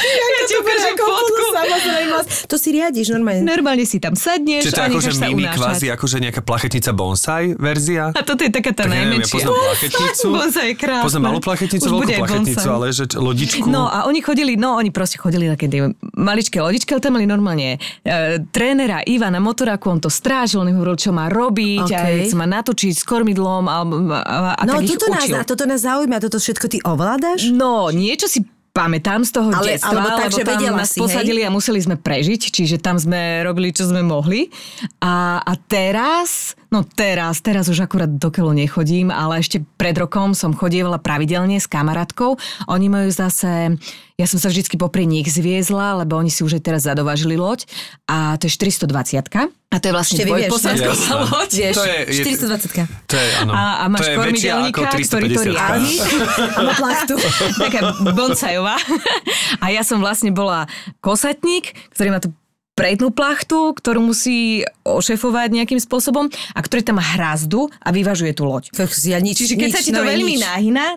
[0.03, 1.45] ja ti ukážem fotku.
[2.51, 3.43] To si riadiš normálne.
[3.47, 8.11] Normálne si tam sadneš Čiže to je akože mini kvázi, akože nejaká plachetnica bonsai verzia?
[8.13, 9.41] A toto je taká tá tak najmenšia.
[9.41, 10.27] Ja poznám plachetnicu.
[10.37, 11.05] Bonsai je krásne.
[11.07, 13.67] Poznám malú plachetnicu, veľkú plachetnicu, ale že lodičku.
[13.71, 15.69] No a oni chodili, no oni proste chodili na tie
[16.15, 17.79] maličké lodičky, ale tam mali normálne e,
[18.51, 22.25] trénera Ivana Motoráku, on to strážil, on hovoril, čo má robiť, okay.
[22.25, 23.79] a sa má natočiť s kormidlom a,
[24.23, 27.51] a, a no, tak toto nás, a toto nás zaujíma, toto všetko ty ovládaš?
[27.51, 28.43] No, niečo si
[28.75, 31.47] pamätám z toho ale, detstva, alebo tak, lebo že tam nás si, posadili hej?
[31.47, 34.51] a museli sme prežiť, čiže tam sme robili, čo sme mohli.
[34.99, 40.35] A, a teraz, no teraz, teraz už akurát do keľu nechodím, ale ešte pred rokom
[40.35, 42.35] som chodievala pravidelne s kamarátkou.
[42.67, 43.79] Oni majú zase,
[44.19, 47.71] ja som sa vždycky popri nich zviezla, lebo oni si už aj teraz zadovažili loď
[48.11, 51.51] a to je 420 a to je vlastne dvojposádková loď.
[51.51, 53.51] Vieš, to je, je, 420 To je, áno.
[53.55, 55.95] A, a máš kormidelníka, ktorý to riadi.
[56.57, 57.19] A má plachtu.
[57.59, 57.81] Taká
[58.15, 58.79] bonsajová.
[59.63, 60.71] A ja som vlastne bola
[61.03, 62.31] kosatník, ktorý má tu
[62.75, 68.45] prednú plachtu, ktorú musí ošefovať nejakým spôsobom a ktorý tam má hrazdu a vyvažuje tú
[68.47, 68.75] loď.
[69.07, 70.43] Ja nič, Čiže keď nič, sa ti to no veľmi nič.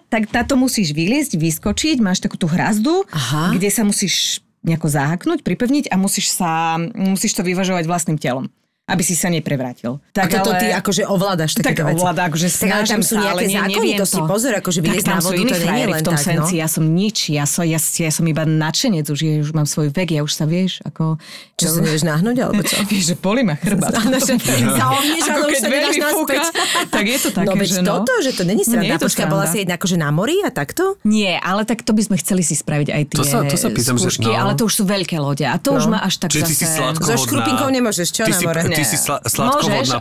[0.09, 3.53] tak táto musíš vyliesť, vyskočiť, máš takú tú hrazdu, Aha.
[3.53, 8.49] kde sa musíš nejako zahaknúť, pripevniť a musíš, sa, musíš to vyvažovať vlastným telom
[8.88, 9.99] aby si sa neprevrátil.
[10.15, 10.63] Tak, a toto ale...
[10.63, 11.99] ty akože ovládaš takéto tak veci.
[11.99, 15.19] ovláda, akože tak ale tam sú nejaké nie, zákony, to si pozor, akože vyliezť na
[15.19, 16.61] vodu, to nie je len v tom tak, senci, no.
[16.63, 19.91] ja som nič, ja som, ja, ja som iba nadšenec, už, je, už mám svoj
[19.91, 21.19] vek, ja už sa vieš, ako...
[21.59, 22.79] Čo sa nevieš nahnúť, alebo čo?
[22.91, 23.91] vieš, že bolí ma chrbát.
[25.47, 26.47] Už sa nedáš naspäť.
[26.91, 28.03] Tak je to také, no, že no.
[28.03, 28.99] toto, že to není sranda.
[28.99, 30.99] Počka, bola si jedna akože na mori a takto?
[31.03, 33.69] Nie, ale tak to by sme chceli si spraviť aj tie to sa, to sa
[33.71, 34.38] pýtam, skúšky, že, no.
[34.38, 36.65] ale to už sú veľké lode a to už ma až tak Čiže ty si
[36.67, 37.17] sladkovodná.
[37.17, 38.76] So škrupinkou nemôžeš, čo na more?
[38.78, 39.97] Ty si sladkovodná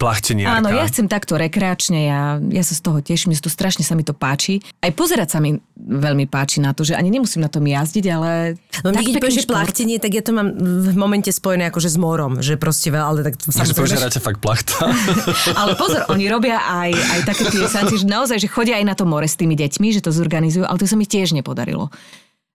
[0.00, 0.64] plachteniarka.
[0.64, 4.02] Áno, ja chcem takto rekreačne, ja, ja sa z toho teším, to strašne sa mi
[4.02, 4.64] to páči.
[4.80, 8.56] Aj pozerať sa mi veľmi páči na to, že ani nemusím na tom jazdiť, ale...
[8.82, 12.40] No keď povieš, že plachtenie, tak ja to mám v momente spojené akože s morom,
[12.40, 13.62] že proste veľa, ale tak samozrejme...
[13.62, 14.90] Takže požeráte fakt plachta.
[15.60, 18.94] ale pozor, oni robia aj, aj také tie sanci, že naozaj, že chodia aj na
[18.98, 21.92] to more s tými deťmi, že to zorganizujú, ale to sa mi tiež nepodarilo.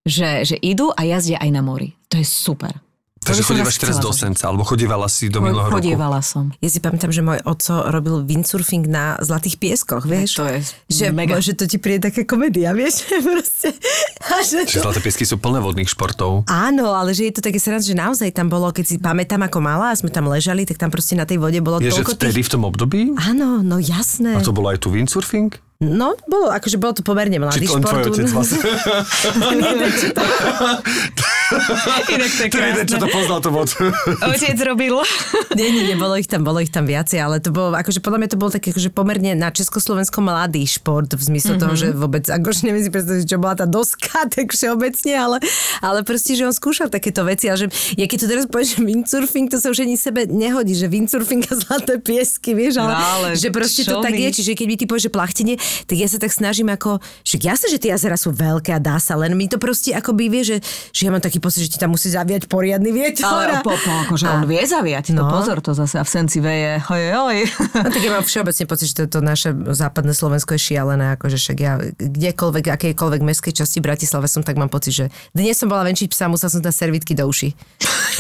[0.03, 1.95] Že, že idú a jazdia aj na mori.
[2.11, 2.82] To je super.
[3.23, 5.79] Takže chodívaš teraz do Senca, alebo chodievala si do minulého roku?
[5.79, 6.51] Chodievala som.
[6.59, 10.39] Ja si pamätám, že môj oco robil windsurfing na Zlatých pieskoch, vieš?
[10.39, 10.59] To je
[10.91, 11.39] že, mega.
[11.39, 13.07] Že to ti príde také komédia, vieš?
[13.25, 13.75] Proste.
[14.27, 14.85] A že Čiže to...
[14.91, 16.45] Zlaté piesky sú plné vodných športov.
[16.51, 19.59] Áno, ale že je to také sranda, že naozaj tam bolo, keď si pamätám ako
[19.63, 22.19] malá a sme tam ležali, tak tam proste na tej vode bolo Je, že toľko
[22.19, 22.47] vtedy tých...
[22.47, 23.01] v tom období?
[23.15, 24.35] Áno, no jasné.
[24.35, 25.55] A to bolo aj tu windsurfing?
[25.83, 27.91] No, bolo, akože bolo to pomerne mladý Či to šport.
[27.91, 28.59] tvoj otec vlastne?
[29.59, 30.23] Inak to
[31.53, 33.63] je To je jeden, čo to poznal, to bol...
[34.33, 34.95] Otec robil.
[35.53, 38.19] Nie, nie, nie, bolo ich tam, bolo ich tam viacej, ale to bolo, akože podľa
[38.25, 41.61] mňa to bol taký akože pomerne na Československo mladý šport, v zmysle mm-hmm.
[41.61, 45.37] toho, že vôbec, akože neviem si predstaviť, čo bola tá doska, tak všeobecne, ale,
[45.79, 48.77] ale proste, že on skúšal takéto veci a že ja keď to teraz poviem, že
[48.81, 52.97] windsurfing, to sa už ani sebe nehodí, že windsurfing a zlaté piesky, vieš, ale, No,
[52.97, 54.21] ale že proste to čo tak my?
[54.27, 57.35] je, čiže keď mi ty povieš, že plachtenie, tak ja sa tak snažím ako, že
[57.41, 60.43] jasne, že tie jazera sú veľké a dá sa, len mi to proste akoby vie,
[60.43, 60.57] že,
[60.95, 63.27] že ja mám taký pocit, že ti tam musí zaviať poriadny vietor.
[63.27, 65.11] Ale a- po, po, akože on vie zaviať.
[65.11, 65.27] No.
[65.27, 66.79] To pozor, to zase a v senci veje.
[66.87, 67.37] Hoj, hoj.
[67.75, 71.35] No, tak ja mám všeobecne pocit, že to, to naše západné Slovensko je šialené, akože
[71.35, 75.83] však ja kdekoľvek, akejkoľvek mestskej časti Bratislave som, tak mám pocit, že dnes som bola
[75.83, 77.51] venčiť psa, musela som dať servitky do uši.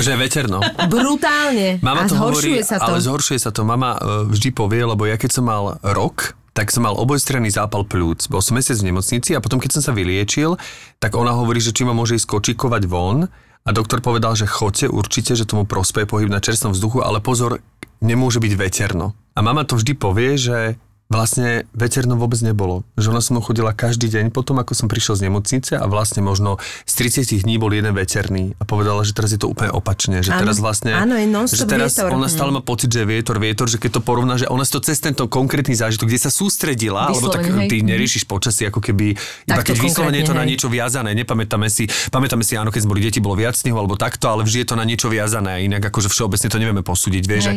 [0.03, 0.57] Že je veterno.
[0.89, 1.77] Brutálne.
[1.79, 2.91] Mama a to zhoršuje hovorí, sa to.
[2.91, 3.61] ale zhoršuje sa to.
[3.61, 3.99] Mama e,
[4.33, 8.29] vždy povie, lebo ja keď som mal rok, tak som mal obojstranný zápal plúc.
[8.29, 10.55] Bol som mesiac v nemocnici a potom, keď som sa vyliečil,
[11.01, 13.25] tak ona hovorí, že či ma môže ísť kočikovať von
[13.65, 17.59] a doktor povedal, že chodte určite, že tomu prospeje pohyb na čerstvom vzduchu, ale pozor,
[18.03, 19.17] nemôže byť veterno.
[19.33, 20.77] A mama to vždy povie, že
[21.13, 22.81] vlastne veterno vôbec nebolo.
[22.97, 26.25] Že ona so mnou chodila každý deň potom, ako som prišiel z nemocnice a vlastne
[26.25, 26.57] možno
[26.89, 28.57] z 30 dní bol jeden veterný.
[28.57, 30.25] A povedala, že teraz je to úplne opačne.
[30.25, 30.97] Že teraz vlastne...
[30.97, 32.17] áno, je že teraz vietor.
[32.17, 34.73] ona stále má pocit, že je vietor, vietor, že keď to porovná, že ona si
[34.73, 37.69] to cez tento konkrétny zážitok, kde sa sústredila, lebo tak hej.
[37.69, 39.13] ty neriešiš počasie, ako keby,
[39.45, 41.13] iba keď vyslovene je to na niečo viazané.
[41.13, 44.41] Nepamätáme si, pamätáme si, áno, keď sme boli deti, bolo viac snehu alebo takto, ale
[44.41, 45.61] vždy je to na niečo viazané.
[45.67, 47.53] Inak akože všeobecne to nevieme posúdiť, vieš, že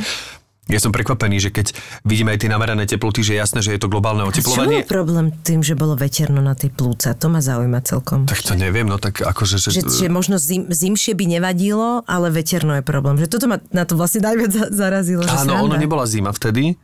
[0.66, 1.70] ja som prekvapený, že keď
[2.02, 4.58] vidíme aj tie namerané teploty, že je jasné, že je to globálne A čo bol
[4.58, 4.82] oteplovanie.
[4.82, 7.12] problém tým, že bolo veterno na tej plúca?
[7.12, 8.24] To ma zaujíma celkom.
[8.24, 9.56] Tak to neviem, no tak akože...
[9.56, 13.14] Že, Že, že možno zim, zimšie by nevadilo, ale veterno je problém.
[13.16, 15.22] Že toto ma na to vlastne najviac za- zarazilo.
[15.22, 16.74] Áno, ono nebola zima vtedy.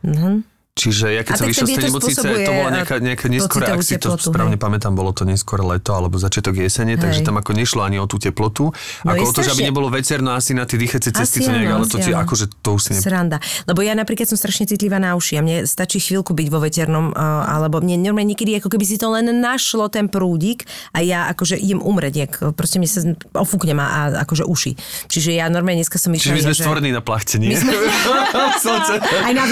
[0.73, 3.85] Čiže ja keď A som vyšiel z tej nemocnice, to bola nejaká, nejaká neskore, ak
[3.85, 4.65] si to teplotu, správne hej.
[4.65, 7.29] pamätám, bolo to neskore leto alebo začiatok jesene, takže Hej.
[7.29, 8.73] tam ako nešlo ani o tú teplotu.
[9.05, 11.53] No ako o to, že aby nebolo vecerno asi na tie dýchacie cesty, Asi to
[11.53, 13.05] nejak, ale to ti, akože to už si ne...
[13.05, 13.37] Sranda.
[13.69, 17.13] Lebo ja napríklad som strašne citlivá na uši a mne stačí chvíľku byť vo veternom,
[17.21, 21.53] alebo mne normálne niekedy ako keby si to len našlo ten prúdik a ja akože
[21.53, 24.73] idem umrieť, jak, proste mi sa z- ofúkne ma a akože uši.
[25.05, 26.63] Čiže ja normálne dneska som Čiže myslela, my sme že...
[26.65, 27.53] stvorení na plachtenie.
[28.63, 28.95] Slnce.
[29.05, 29.43] Aj na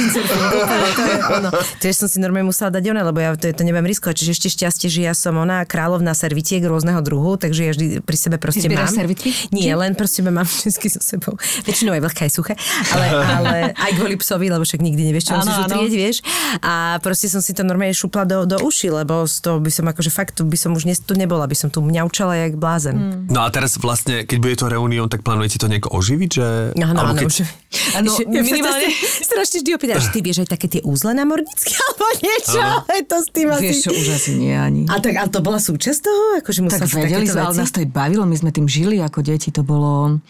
[1.11, 1.49] je ono.
[1.77, 4.15] Tiež som si normálne musela dať ona, lebo ja to, to neviem riskovať.
[4.17, 8.17] Čiže ešte šťastie, že ja som ona kráľovná servitiek rôzneho druhu, takže ja vždy pri
[8.17, 8.99] sebe proste zbieraš mám.
[9.03, 9.29] servitky?
[9.49, 11.35] Nie, len proste mám všetky so sebou.
[11.63, 12.53] Väčšinou aj vlhké, aj suché,
[12.89, 15.65] ale, ale aj kvôli psovi, lebo však nikdy nevieš, čo Áno, musíš áno.
[15.67, 16.17] utrieť, vieš.
[16.59, 19.85] A proste som si to normálne šupla do, do uši, lebo z toho by som
[19.85, 23.27] akože fakt, tu by som už dnes tu nebola, by som tu mňaučala jak blázen.
[23.27, 26.45] No a teraz vlastne, keď bude to reunión, tak plánujete to nejako oživiť, že...
[26.77, 27.27] Áno, alebo áno, keď...
[27.27, 27.37] už.
[27.93, 28.89] Áno, Ešte- ja sa minimálne-
[29.23, 32.61] strašne- vždy opýtaš, ty vieš aj také tie úzle na mordicky alebo niečo,
[32.93, 33.73] je to s tým asi.
[33.73, 34.85] Vieš čo, už asi nie ani.
[34.85, 36.21] A tak, ale to bola súčasť toho?
[36.37, 39.49] Akože Tak vedeli sme, ale nás to aj bavilo, my sme tým žili ako deti,
[39.49, 40.21] to bolo...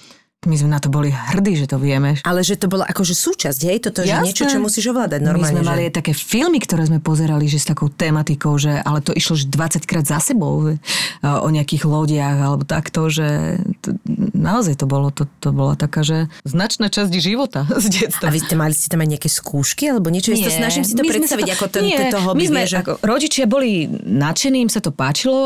[0.41, 2.17] My sme na to boli hrdí, že to vieme.
[2.25, 3.77] Ale že to bola akože súčasť, hej?
[3.77, 4.25] Toto, Jasné.
[4.25, 5.53] niečo, čo musíš ovládať My normálne.
[5.53, 5.93] sme mali že...
[5.93, 9.45] aj také filmy, ktoré sme pozerali, že s takou tematikou, že ale to išlo že
[9.53, 10.81] 20 krát za sebou že,
[11.21, 13.93] o nejakých lodiach alebo takto, že to,
[14.33, 18.25] naozaj to bolo, to, to bola taká, že značná časť života z detstva.
[18.25, 20.33] A vy ste mali ste tam aj nejaké skúšky alebo niečo?
[20.33, 22.59] To snažím si to my sme predstaviť, sa ako ten, nie, tento hobby, my sme,
[22.65, 25.37] vieš, ako, rodičia boli nadšení, im sa to páčilo.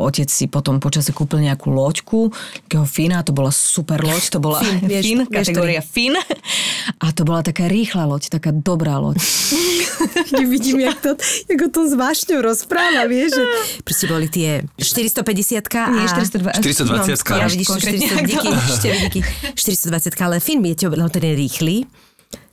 [0.00, 2.32] Otec si potom počase kúpil nejakú loďku,
[2.64, 6.14] takého Fina, to bola super loď, to bola Fin, vieš, Fin, vieš, kategória Fin.
[7.00, 9.18] A to bola taká rýchla loď, taká dobrá loď.
[10.50, 11.08] Vidím, jak, to,
[11.50, 13.44] jak o tom s vášňou rozpráva, vieš, že
[13.84, 15.82] proste boli tie 450 a...
[15.90, 16.62] Nie, 420.
[16.62, 19.20] 420 No, ja Až vidíš, konkrétne, 400, jak to- díky, ešte díky,
[19.54, 21.76] 420, ale film je lebo ten je rýchly.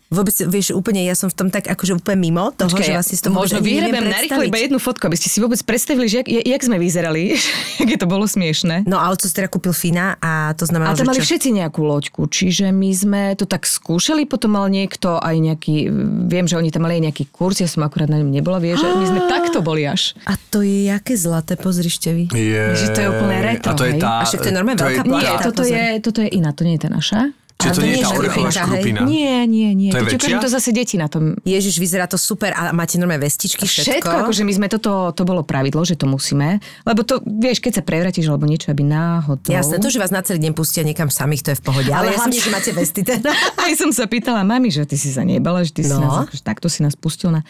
[0.07, 3.23] Vôbec, vieš, úplne, ja som v tom tak akože úplne mimo toho, že vlastne si
[3.23, 6.61] to možno vyhrebem narýchlo iba jednu fotku, aby ste si vôbec predstavili, že jak, jak
[6.63, 7.35] sme vyzerali,
[7.91, 8.87] je to bolo smiešne.
[8.87, 11.27] No a otec teda kúpil Fina a to znamená, A tam že mali čo?
[11.27, 15.91] všetci nejakú loďku, čiže my sme to tak skúšali, potom mal niekto aj nejaký,
[16.31, 18.87] viem, že oni tam mali aj nejaký kurz, ja som akurát na ňom nebola, vieš,
[18.87, 20.15] že my sme takto boli až.
[20.23, 22.31] A to je jaké zlaté, pozrište vy.
[22.31, 22.63] Je...
[22.79, 24.23] Že to je úplne retro, A to je tá...
[24.23, 26.87] A však to je normálne to veľká Nie, je, toto je iná, to nie je
[26.87, 27.35] tá naša.
[27.57, 28.99] Čiže Ale to to nie nie je tá orechová škrupina.
[29.03, 29.89] Nie, nie, nie.
[29.89, 30.37] To je čo väčšia?
[30.37, 31.33] to zase deti na tom.
[31.41, 34.05] Ježiš, vyzerá to super a máte normálne vestičky, všetko.
[34.05, 37.71] Všetko, akože my sme toto, to bolo pravidlo, že to musíme, lebo to, vieš, keď
[37.71, 39.49] sa prevratíš alebo niečo, aby náhodou.
[39.49, 41.89] Jasné, to, že vás na celý deň pustia niekam samých, to je v pohode.
[41.89, 43.33] Ale, Ale ja hlavne, som- že máte vesty teda.
[43.65, 45.99] Aj som sa pýtala mami, že ty si sa nebala, že ty si No.
[45.99, 47.41] nás, že takto si nás pustil na...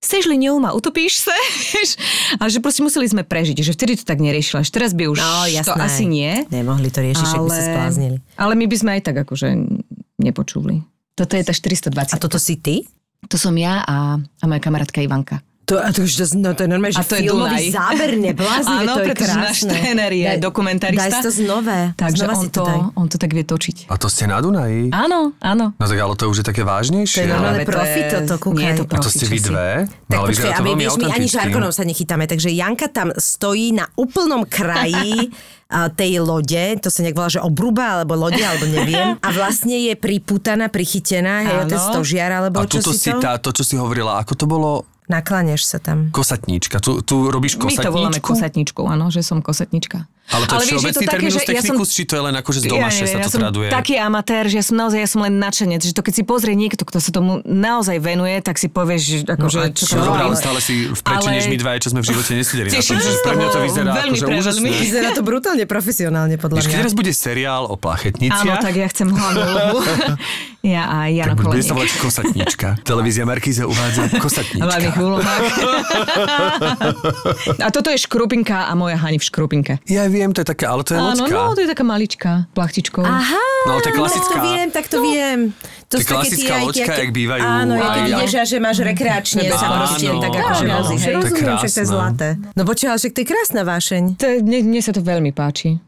[0.00, 1.36] Chceš li ňou ma utopíš sa?
[2.40, 4.60] Ale že proste museli sme prežiť, že vtedy to tak neriešila.
[4.60, 5.76] Že teraz by už No, to jasné.
[5.78, 6.32] asi nie.
[6.48, 8.16] Nemohli to riešiť, však by sa spláznili.
[8.34, 9.48] ale my by sme aj tak akože
[10.18, 10.80] nepočuli.
[11.12, 11.92] Toto je tá 420.
[12.10, 12.88] A toto si ty?
[13.28, 15.44] To som ja a, a moja kamarátka Ivanka.
[15.70, 17.70] To, a to, už to, no, to je normálne, A že to je filmový Dunaj.
[17.70, 19.46] záber neblázni, Áno, to je pretože krásne.
[19.46, 20.98] náš tréner je Daj- dokumentarista.
[21.00, 21.78] Daj si to znova.
[21.94, 22.80] Takže znova on si to, to, daj.
[22.92, 23.76] on to tak vie točiť.
[23.86, 24.90] A to ste na Dunaji?
[24.90, 25.64] Áno, áno.
[25.72, 27.14] No tak ale to už je také vážnejšie.
[27.14, 28.58] To je normálne Ale to profi toto, kúkaj.
[28.58, 29.46] Nie je to A to profi, ste vy si.
[29.46, 29.68] dve?
[29.86, 31.36] Tak ale počkaj, a to veľmi vieš, my ani autenticky.
[31.38, 35.30] žarkonom sa nechytáme, takže Janka tam stojí na úplnom kraji
[35.70, 39.14] a, tej lode, to sa nejak volá, že obruba, alebo lode, alebo neviem.
[39.16, 41.86] A vlastne je priputaná, prichytená, hej, o ten Áno.
[41.88, 43.22] stožiar, alebo A čo si si to?
[43.22, 44.70] tá, to, čo si hovorila, ako to bolo?
[45.10, 46.14] Nakláňaš sa tam.
[46.14, 46.78] Kosatníčka.
[46.78, 48.30] Tu, tu robíš My to voláme kosatníčku?
[48.30, 50.06] kosatničkou, áno, že som kosatnička.
[50.30, 52.58] Ale to je vieš, všeobecný terminus že ja som- technicus, či to je len akože
[52.62, 53.68] z domaše sa ja to som traduje?
[53.70, 56.54] taký amatér, že ja som naozaj, ja som len nadšenec, že to keď si pozrie
[56.54, 59.58] niekto, kto sa tomu naozaj venuje, tak si povieš, že akože...
[59.58, 59.96] a čo čo?
[59.98, 62.78] No ale stále si v Ale- než my dvaja, čo sme v živote nesedeli na
[62.78, 64.68] tom, sa že pre mňa to vyzerá veľmi akože veľmi.
[64.70, 66.70] Vyzerá to brutálne profesionálne, podľa mňa.
[66.70, 69.78] keď raz bude seriál o Áno, plachetniciach, tak ja chcem hlavnú úlohu.
[70.74, 72.68] ja a Jano tak bude sa volať kosatníčka.
[72.84, 74.10] Televízia Markíza uvádza
[75.00, 75.42] úlohách.
[77.66, 79.72] a toto je škrupinka a moja Hani v škrupinke.
[79.88, 83.00] Ja viem, to je také, ale to je Áno, no, to je taká malička, plachtičkou.
[83.00, 84.28] Aha, No, to je klasická.
[84.28, 85.38] Tak to viem, tak to viem.
[85.90, 88.32] To je sú také klasická tie, aj loďka, jak bývajú Áno, ja keď aj- ideš
[88.38, 91.88] a že máš rekreačne sa Áno, proste tak akože áno, je Rozumiem, že to je
[91.90, 92.28] zlaté.
[92.54, 94.02] No ale však to je krásna vášeň.
[94.22, 95.82] To je, mne, mne sa to veľmi páči.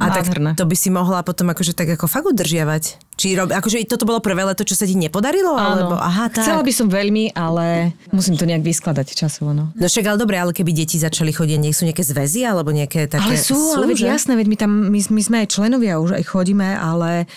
[0.00, 0.24] A tak
[0.56, 3.12] to by si mohla potom akože tak ako fakt udržiavať.
[3.12, 5.52] Či rob, akože toto bolo prvé leto, čo sa ti nepodarilo?
[5.52, 6.48] Alebo, aha, tak.
[6.48, 9.52] Chcela by som veľmi, ale musím to nejak vyskladať časovo.
[9.52, 9.68] No.
[9.76, 13.04] No však ale dobre, ale keby deti začali chodiť, nech sú nejaké zväzy alebo nejaké
[13.06, 13.36] také...
[13.36, 13.90] Ale sú, ale že?
[13.92, 17.28] veď jasné, veď my tam, my, my sme aj členovia, už aj chodíme, ale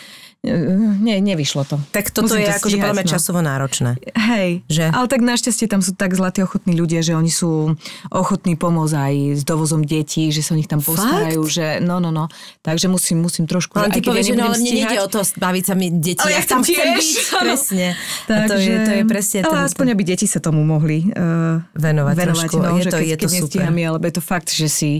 [0.46, 1.76] e, ne, nevyšlo to.
[1.92, 3.14] Tak toto Musím je to akože podľa mňa no.
[3.18, 3.92] časovo náročné.
[4.14, 4.86] Hej, Že?
[4.94, 7.74] ale tak našťastie tam sú tak zlatí ochotní ľudia, že oni sú
[8.14, 12.14] ochotní pomôcť aj s dovozom detí, že sa o nich tam postarajú, že no, no,
[12.14, 12.30] no.
[12.62, 13.76] Takže musím, musím trošku...
[13.82, 16.22] Ale ty ja povieš, že no, mne nejde o to baviť sa mi deti.
[16.22, 17.88] Ale ja tam chcem chcem tiež, byť, presne.
[18.30, 21.64] A to je, to je presne ale ten, aspoň, aby deti sa tomu mohli uh,
[21.74, 22.56] Venovať venovať trošku.
[22.62, 23.42] no, Je to- je to super.
[23.42, 24.92] nestíham je, lebo je to fakt, že si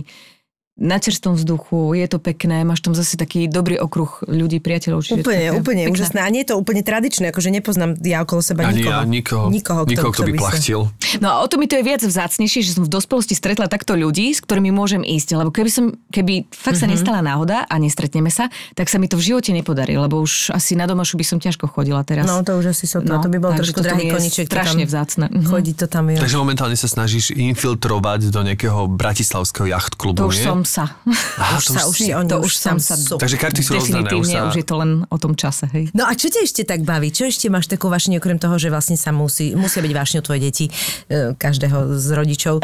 [0.78, 5.00] na čerstvom vzduchu, je to pekné, máš tam zase taký dobrý okruh ľudí, priateľov.
[5.00, 5.94] Čiže Úplne, také úplne pekné.
[5.94, 6.18] úžasné.
[6.18, 8.92] A nie je to úplne tradičné, akože nepoznám ja okolo seba Ani nikoho.
[8.92, 10.80] ja, nikoho, Nikoho, kto, nikoho, kto by sa- plachtil.
[11.16, 13.94] No a o to mi to je viac vzácnejšie, že som v dospelosti stretla takto
[13.94, 15.32] ľudí, s ktorými môžem ísť.
[15.34, 19.16] Lebo keby, som, keby fakt sa nestala náhoda a nestretneme sa, tak sa mi to
[19.16, 22.26] v živote nepodarí, lebo už asi na domašu by som ťažko chodila teraz.
[22.26, 24.44] No to už asi sotva, No, to by bol trošku drahý koniček.
[24.44, 25.24] strašne tam, vzácne.
[25.30, 25.46] Mhm.
[25.46, 26.18] Chodí to tam, jo.
[26.18, 30.44] Takže momentálne sa snažíš infiltrovať do nejakého bratislavského jachtklubu, To už nie?
[30.44, 30.98] som sa.
[31.38, 32.10] Á, už to sa, už si.
[32.10, 32.98] to už tam sa...
[32.98, 33.16] sú.
[33.16, 34.48] Takže karty sú rozdané, už Definitívne, sa...
[34.50, 35.94] už je to len o tom čase, hej.
[35.94, 37.14] No a čo ťa ešte tak baví?
[37.14, 40.40] Čo ešte máš takú vášeň, okrem toho, že vlastne sa musí, musia byť vášňou tvoje
[40.42, 40.66] deti,
[41.06, 42.54] e, každého z rodičov.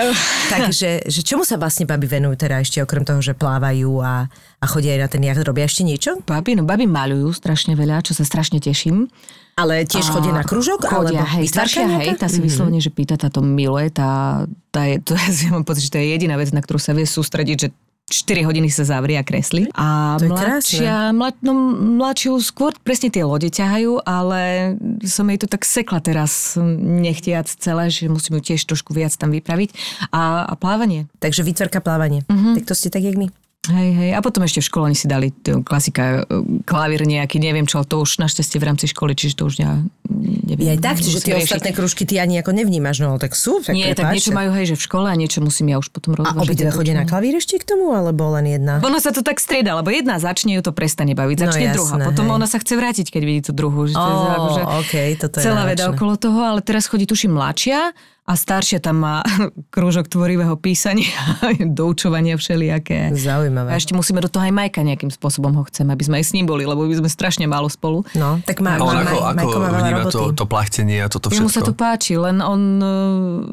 [0.51, 4.27] Takže že čomu sa vlastne babi venujú teda ešte okrem toho, že plávajú a,
[4.59, 6.19] a chodia aj na ten jacht, robia ešte niečo?
[6.27, 9.07] Babi, no babi maľujú strašne veľa, čo sa strašne teším.
[9.53, 10.89] Ale tiež chodia na kružok?
[10.89, 12.09] Chodia, alebo hej, staršia, nejaká?
[12.09, 14.43] hej, tá si vyslovene, že pýta, tá to miluje, tá,
[14.73, 17.05] tá je, to, ja mám pocit, že to je jediná vec, na ktorú sa vie
[17.05, 17.69] sústrediť, že
[18.11, 19.73] 4 hodiny sa zavrie a kreslí.
[19.73, 21.55] A To je mladšia, mlad, no,
[21.97, 24.75] mladšiu skôr presne tie lode ťahajú, ale
[25.07, 29.33] som jej to tak sekla teraz nechtiac celé, že musím ju tiež trošku viac tam
[29.33, 29.73] vypraviť.
[30.13, 31.09] A, a plávanie.
[31.25, 32.27] Takže výtvarka, plávanie.
[32.29, 32.61] Mhm.
[32.61, 33.33] Tak to ste tak, jak my.
[33.63, 34.11] Hej, hej.
[34.11, 36.35] A potom ešte v škole oni si dali to klasika, e,
[36.67, 39.79] klavír nejaký, neviem čo, to už našťastie v rámci školy, čiže to už ja
[40.11, 40.67] neviem.
[40.67, 43.71] Je aj tak, čiže tie ostatné kružky ty ani ako nevnímaš, no tak sú, tak
[43.71, 44.15] Nie, tak prepáč.
[44.19, 46.43] niečo majú, hej, že v škole a niečo musím ja už potom A rozvážať.
[46.43, 48.83] obidve chodia na klavír ešte k tomu, alebo len jedna?
[48.83, 51.77] Ono sa to tak strieda, lebo jedna začne, ju to prestane baviť, No začne jasné,
[51.79, 51.97] druhá.
[52.03, 52.35] Potom hej.
[52.35, 53.87] ona sa chce vrátiť, keď vidí tú druhú.
[53.87, 55.95] Že to je akože okej, toto je celá veda náročné.
[55.95, 59.27] okolo toho, ale teraz chodí tuším mladšia a staršia tam má
[59.75, 61.11] krúžok tvorivého písania,
[61.79, 63.11] doučovania všelijaké.
[63.19, 63.75] Zaujímavé.
[63.75, 66.33] A ešte musíme do toho aj Majka nejakým spôsobom ho chceme, aby sme aj s
[66.39, 68.07] ním boli, lebo by sme strašne málo spolu.
[68.15, 70.15] No, tak má, A on má, ako, má, ako Majko má veľa vníma roboty.
[70.15, 71.69] to, to plachtenie a toto Jemu sa všetko?
[71.69, 72.61] to páči, len on...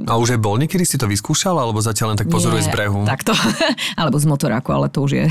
[0.05, 3.09] A už aj bol niekedy si to vyskúšal, alebo zatiaľ len tak pozoruje z brehu?
[3.09, 3.33] Takto.
[3.99, 5.25] Alebo z motoráku, ale to už je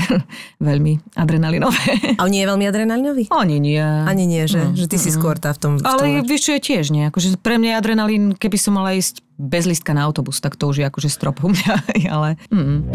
[0.59, 2.15] veľmi adrenalinové.
[2.19, 3.23] A on nie je veľmi adrenalinový?
[3.31, 3.79] Oni nie.
[3.79, 5.71] Ani nie, že, že ty si skôr tá v tom...
[5.79, 5.89] V tom...
[5.89, 7.07] Ale vieš čo je tiež nie.
[7.07, 10.67] Akože pre mňa je adrenalín, keby som mala ísť bez listka na autobus, tak to
[10.67, 11.73] už je akože strop u mňa.
[12.13, 12.91] Ale mm.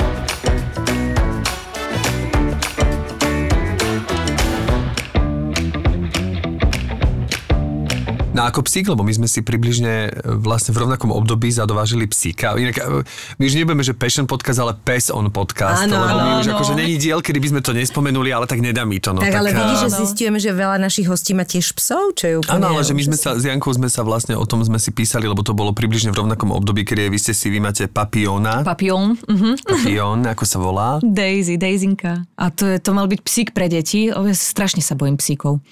[8.34, 12.58] No ako psík, lebo my sme si približne e, vlastne v rovnakom období zadovážili psíka.
[12.58, 13.06] Inak, e,
[13.38, 15.86] my už nebudeme, že Passion podcast, ale Pes on podcast.
[15.86, 16.58] Áno, lebo my už áno.
[16.58, 19.14] akože není diel, kedy by sme to nespomenuli, ale tak nedá mi to.
[19.14, 22.24] No, tak, ale e, vidíš, že zistujeme, že veľa našich hostí má tiež psov, čo
[22.26, 22.58] je úplne...
[22.58, 24.90] Áno, ale že my sme sa, s Jankou sme sa vlastne o tom sme si
[24.90, 28.66] písali, lebo to bolo približne v rovnakom období, kedy vy ste si, vy máte papiona.
[28.66, 29.14] Papion.
[29.30, 29.62] Mhm.
[29.62, 30.98] Papion, ako sa volá.
[31.06, 32.26] Daisy, Daisinka.
[32.34, 34.10] A to, je, to mal byť psík pre deti.
[34.10, 35.62] O, Ja strašne sa bojím psíkov.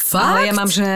[0.00, 0.24] Fakt?
[0.26, 0.86] Ale ja mám, že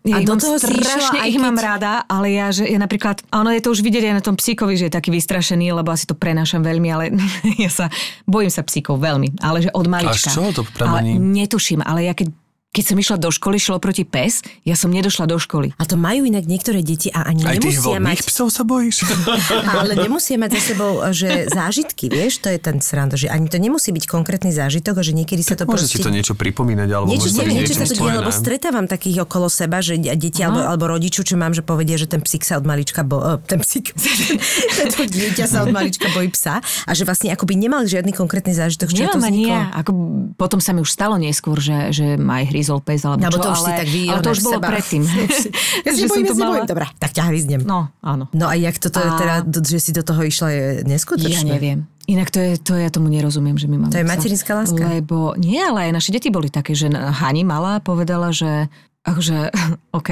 [0.00, 2.64] ja A ich do mám toho išla, strašne ich mám keď- rada, ale ja, že
[2.64, 5.70] ja napríklad, ono je to už vidieť aj na tom psíkovi, že je taký vystrašený,
[5.70, 7.04] lebo asi to prenášam veľmi, ale
[7.60, 7.92] ja sa,
[8.24, 10.26] bojím sa psíkov veľmi, ale že od malička.
[10.26, 11.20] z čoho to Ale pramení?
[11.20, 12.32] netuším, ale ja keď
[12.74, 15.70] keď som išla do školy, šlo proti pes, ja som nedošla do školy.
[15.78, 18.26] A to majú inak niektoré deti a ani Aj nemusia mať...
[18.26, 19.06] psov sa bojíš?
[19.78, 23.62] Ale nemusia mať za sebou, že zážitky, vieš, to je ten sranda, že ani to
[23.62, 26.02] nemusí byť konkrétny zážitok, že niekedy sa to Môže proste...
[26.02, 29.22] ti to niečo pripomínať, alebo Niečo, to neviem, niečo sa to deje, lebo stretávam takých
[29.22, 32.42] okolo seba, že de- deti alebo, alebo rodičov, čo mám, že povedia, že ten psík
[32.42, 33.94] sa od malička bo, eh, ten psík,
[34.98, 38.90] to dieťa sa od malička bojí psa a že vlastne akoby nemal žiadny konkrétny zážitok,
[38.90, 39.54] čo to Nemám ani vzniklo.
[39.54, 39.62] ja.
[39.78, 39.90] Ako,
[40.34, 43.44] potom sa mi už stalo neskôr, že, že ma aj hryzol pes, alebo, Alebo čo,
[43.44, 44.68] to už ale, si tak ale to už bolo seba.
[44.72, 45.02] predtým.
[45.86, 46.64] Ja si nebojím, ja mala-.
[46.64, 47.60] Dobre, tak ťa hryznem.
[47.60, 48.24] No, áno.
[48.32, 51.44] No a jak toto je A- teda, do- že si do toho išla, je neskutočné.
[51.44, 51.84] Ja neviem.
[52.04, 54.80] Inak to, je, to ja tomu nerozumiem, že my máme To je materinská láska.
[54.80, 58.72] Lebo, nie, ale aj naše deti boli také, že Hani malá povedala, že
[59.04, 59.52] akože,
[60.00, 60.10] OK,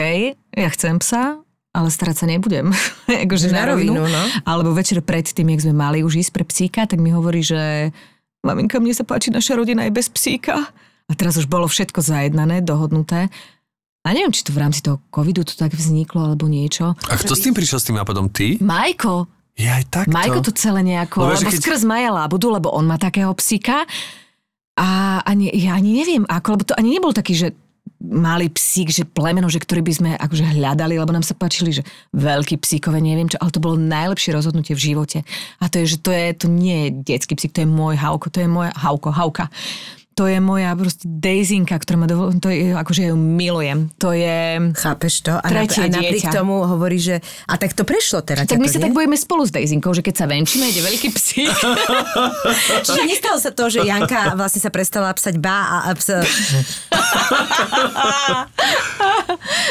[0.52, 1.40] ja chcem psa,
[1.72, 2.68] ale starať sa nebudem.
[3.08, 4.22] akože Na rovinu, no.
[4.44, 7.92] Alebo večer predtým, jak sme mali už ísť pre psíka, tak mi hovorí, že
[8.40, 10.68] maminka, mne sa páči naša rodina aj bez psíka.
[11.06, 13.30] A teraz už bolo všetko zajednané, dohodnuté.
[14.02, 16.98] A neviem, či to v rámci toho covidu to tak vzniklo, alebo niečo.
[17.06, 18.26] A kto s tým prišiel s tým nápadom?
[18.34, 18.58] Ty?
[18.58, 20.10] Majko, Je aj takto.
[20.10, 23.30] Majko to celé nejako, Lebo lebo, lebo keď- skrz Maja Lábudu, lebo on má takého
[23.38, 23.86] psíka
[24.74, 24.88] a
[25.22, 27.48] ani, ja ani neviem ako, lebo to ani nebol taký, že
[28.02, 31.86] malý psík, že plemeno, že ktorý by sme akože hľadali, lebo nám sa páčili, že
[32.10, 35.18] veľký psíkové, neviem čo, ale to bolo najlepšie rozhodnutie v živote.
[35.62, 38.26] A to je, že to je, to nie je detský psík, to je môj hauko,
[38.26, 39.46] to je moja hauko, hauka.
[40.12, 43.88] To je moja proste Dejzinka, ktorá ma dovol, to je, akože ja ju milujem.
[43.96, 44.60] To je...
[44.76, 45.32] Chápeš to?
[45.32, 46.36] A, Tretie a napriek dieťa.
[46.36, 47.24] tomu hovorí, že...
[47.48, 48.44] A tak to prešlo teda.
[48.44, 48.98] Tak my to, sa tak nie?
[49.00, 51.48] bojíme spolu s Dejzinkou, že keď sa venčíme, ide veľký psík.
[52.84, 56.20] Čiže nestalo sa to, že Janka vlastne sa prestala psať bá a, a psa...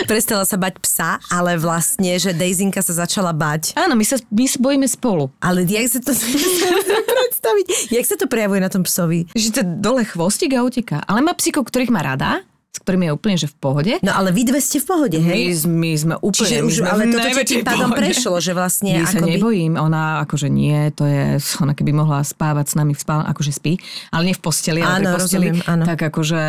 [0.09, 3.77] prestala sa bať psa, ale vlastne, že Dejzinka sa začala bať.
[3.77, 5.29] Áno, my sa, my sa bojíme spolu.
[5.37, 6.17] Ale jak sa to
[7.21, 7.65] predstaviť?
[7.93, 9.29] Jak sa to prejavuje na tom psovi?
[9.37, 10.97] Že to dole chvostík a uteká.
[11.03, 12.39] Ale má psíkov, ktorých má rada,
[12.71, 13.93] s ktorými je úplne že v pohode.
[13.99, 15.67] No ale vy dve ste v pohode, My, hej?
[15.67, 17.99] my sme úplne, Čiže my už, ale v toto ti tým pádom pohode.
[17.99, 19.31] prešlo, že vlastne Ja sa akoby...
[19.35, 23.51] nebojím, ona akože nie, to je, ona keby mohla spávať s nami v spál, akože
[23.51, 23.75] spí,
[24.07, 25.83] ale nie v posteli, ale Áno, pri posteli, rozumiem, áno.
[25.83, 26.41] tak akože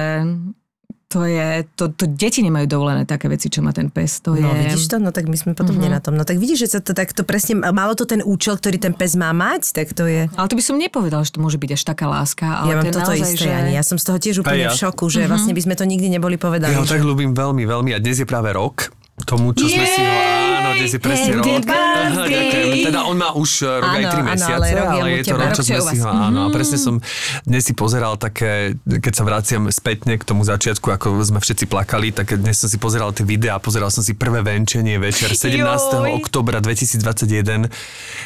[1.13, 4.25] to je, to, to deti nemajú dovolené také veci, čo má ten pes.
[4.25, 4.97] To No je, vidíš to?
[4.97, 5.85] No tak my sme potom mm-hmm.
[5.85, 6.17] nie na tom.
[6.17, 9.13] No tak vidíš, že sa to takto presne, malo to ten účel, ktorý ten pes
[9.13, 10.33] má mať, tak to je...
[10.33, 12.65] Ale to by som nepovedala, že to môže byť až taká láska.
[12.65, 13.51] Ale Ja mám to je toto naozaj, isté, že...
[13.53, 13.71] Ani.
[13.77, 14.73] Ja som z toho tiež úplne ja.
[14.73, 16.73] v šoku, že vlastne by sme to nikdy neboli povedali.
[16.73, 18.89] Ja ho tak ľúbim veľmi, veľmi a dnes je práve rok
[19.25, 20.15] tomu, čo sme si ho...
[20.63, 21.45] Áno, dnes je presne rok.
[21.67, 22.67] Aha, ďakujem.
[22.87, 24.67] Teda on má už eh, rok aj Áno, 3 áno, mesiace, ale
[25.03, 26.09] ale je to rok, čo sme si ho...
[26.09, 26.95] Áno, a presne som
[27.47, 32.15] dnes si pozeral také, keď sa vraciam spätne k tomu začiatku, ako sme všetci plakali,
[32.15, 35.59] tak dnes som si pozeral tie videá, pozeral som si prvé venčenie večer 17.
[35.63, 36.11] Joj.
[36.19, 37.69] oktobra 2021.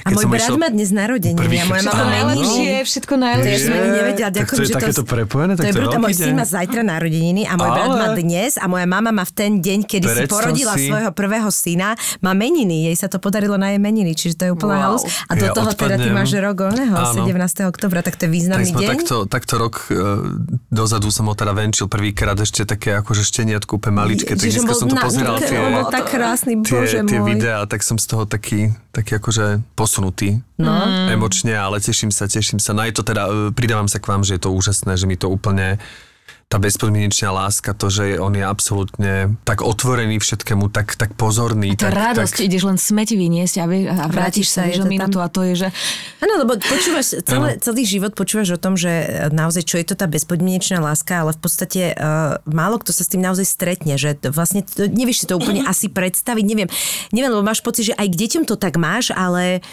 [0.05, 1.61] A môj brat má dnes narodeniny.
[1.61, 3.53] A moja mama najlepšie, všetko najlepšie.
[3.53, 6.47] ja som ani nevedela, ďakujem, to je takéto prepojené, to je brutálne, môj syn má
[6.47, 10.07] zajtra narodeniny a môj brat má dnes a moja mama má v ten deň, kedy
[10.07, 10.86] si porodila si.
[10.89, 14.53] Svojho prvého syna, má meniny, jej sa to podarilo na jej meniny, čiže to je
[14.53, 14.84] úplná Wow.
[14.87, 15.03] halus.
[15.24, 16.14] A do Ja toho teda ty odpadnem.
[16.14, 17.14] máš rok oného, Áno.
[17.16, 17.32] 17.
[17.64, 18.89] oktobra, tak to je Tak významný sme deň.
[18.91, 19.95] takto, takto rok e,
[20.68, 24.87] dozadu som ho teda venčil prvýkrát ešte také akože šteniatku úplne maličké, tak dneska som
[24.87, 27.28] to na- pozeral tie, bol tak krásny, bože tie, tie môj.
[27.28, 28.61] videá, tak som z toho taký,
[28.91, 30.72] taký akože posunutý No.
[31.07, 32.72] emočne, ale teším sa, teším sa.
[32.72, 35.28] No aj to teda, pridávam sa k vám, že je to úžasné, že mi to
[35.28, 35.76] úplne
[36.47, 41.74] tá bezpodmienečná láska, to, že on je absolútne tak otvorený všetkému, tak, tak pozorný.
[41.74, 44.86] To tak, radosť, tak, ideš len smeti vyniesť a, vie- a vrátiš sa, tam.
[44.86, 45.68] minútu a to je, že
[46.22, 49.99] Áno, lebo počúvaš, celé, celý život počúvaš o tom, že e, naozaj čo je to
[49.99, 54.14] tá bezpodmienečná láska, ale v podstate uh, málo kto sa s tým naozaj stretne, že
[54.14, 56.70] to vlastne to, nevieš si to úplne asi predstaviť, neviem,
[57.11, 59.66] neviem, lebo máš pocit, že aj k deťom to tak máš, ale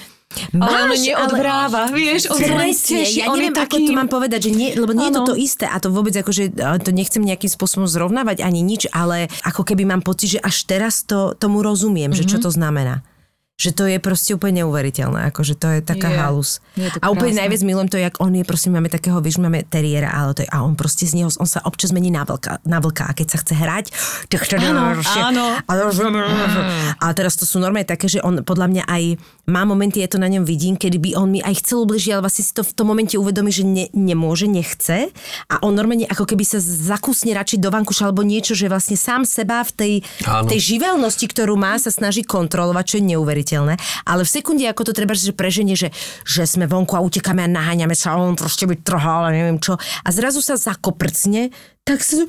[0.57, 3.83] Ale ono neodvráva, vieš, on Presne, ja neviem, je ako taký...
[3.89, 5.25] to mám povedať, že nie, lebo nie je Áno.
[5.25, 9.29] to to isté a to vôbec akože to nechcem nejakým spôsobom zrovnávať ani nič, ale
[9.45, 12.25] ako keby mám pocit, že až teraz to, tomu rozumiem, mm-hmm.
[12.25, 13.05] že čo to znamená.
[13.53, 16.17] Že to je proste úplne neuveriteľné, akože to je taká Je.
[16.17, 16.57] halus.
[16.73, 19.61] Je to a úplne najviac milujem to, jak on je, prosím, máme takého, vieš, máme
[19.69, 22.65] teriéra, ale to je, a on proste z neho, on sa občas mení na vlka,
[22.65, 23.85] na vlka a keď sa chce hrať,
[24.25, 25.45] tak to Áno, áno.
[25.69, 25.73] a,
[26.97, 29.03] a teraz to sú normálne také, že on podľa mňa aj
[29.45, 32.25] má momenty, ja to na ňom vidím, kedy by on mi aj chcel ubližiť, ale
[32.25, 35.13] vlastne si to v tom momente uvedomí, že ne, nemôže, nechce
[35.45, 39.29] a on normálne ako keby sa zakusne radšej do vankuša alebo niečo, že vlastne sám
[39.29, 39.93] seba v tej,
[40.25, 40.49] Áno.
[40.49, 43.42] tej živelnosti, ktorú má, sa snaží kontrolovať, čo je neuveriteľné.
[44.07, 45.91] Ale v sekunde, ako to treba, že preženie, že,
[46.23, 49.59] že sme vonku a utekáme a naháňame sa a on proste by trhal a neviem
[49.59, 49.75] čo.
[49.75, 51.51] A zrazu sa zakoprcne,
[51.83, 52.23] tak sa,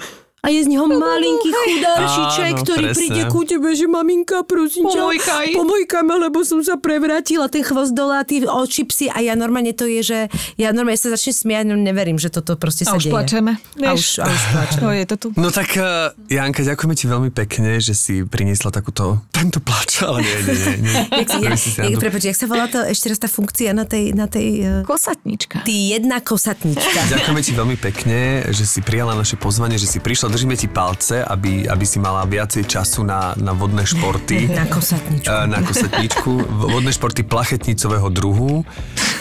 [0.45, 2.99] a je z neho malinký chudáčiček, Áno, ktorý presne.
[3.01, 5.47] príde ku tebe, že maminka, prosím ťa, Pomojkaj.
[5.57, 9.33] pomojkaj ma, lebo som sa prevrátila, ten chvost dole a tie oči psi a ja
[9.33, 10.19] normálne to je, že
[10.55, 13.15] ja normálne sa začnem smiať, no neverím, že toto proste A sa už deje.
[13.15, 13.57] plačeme.
[13.81, 14.81] A už, a už plačeme.
[14.81, 15.27] No, je to tu.
[15.35, 19.25] No tak, uh, Janka, ďakujeme ti veľmi pekne, že si priniesla takúto...
[19.31, 20.75] Tento plač, ale nie, nie, nie.
[20.85, 20.95] nie.
[21.45, 24.49] Jak, si, prepáč, jak sa volá to, ešte raz tá funkcia na tej, na tej
[24.61, 25.65] uh, Kosatnička.
[25.65, 27.01] ty jedna kosatnička.
[27.09, 28.19] Ďakujeme ti veľmi pekne,
[28.51, 30.34] že si prijala naše pozvanie, že si prišla.
[30.35, 34.51] Držíme ti palce, aby, aby si mala viacej času na, na vodné športy.
[34.59, 35.31] Na kosatničku.
[35.31, 36.31] Eh, na kosatničku.
[36.75, 38.67] Vodné športy plachetnicového druhu.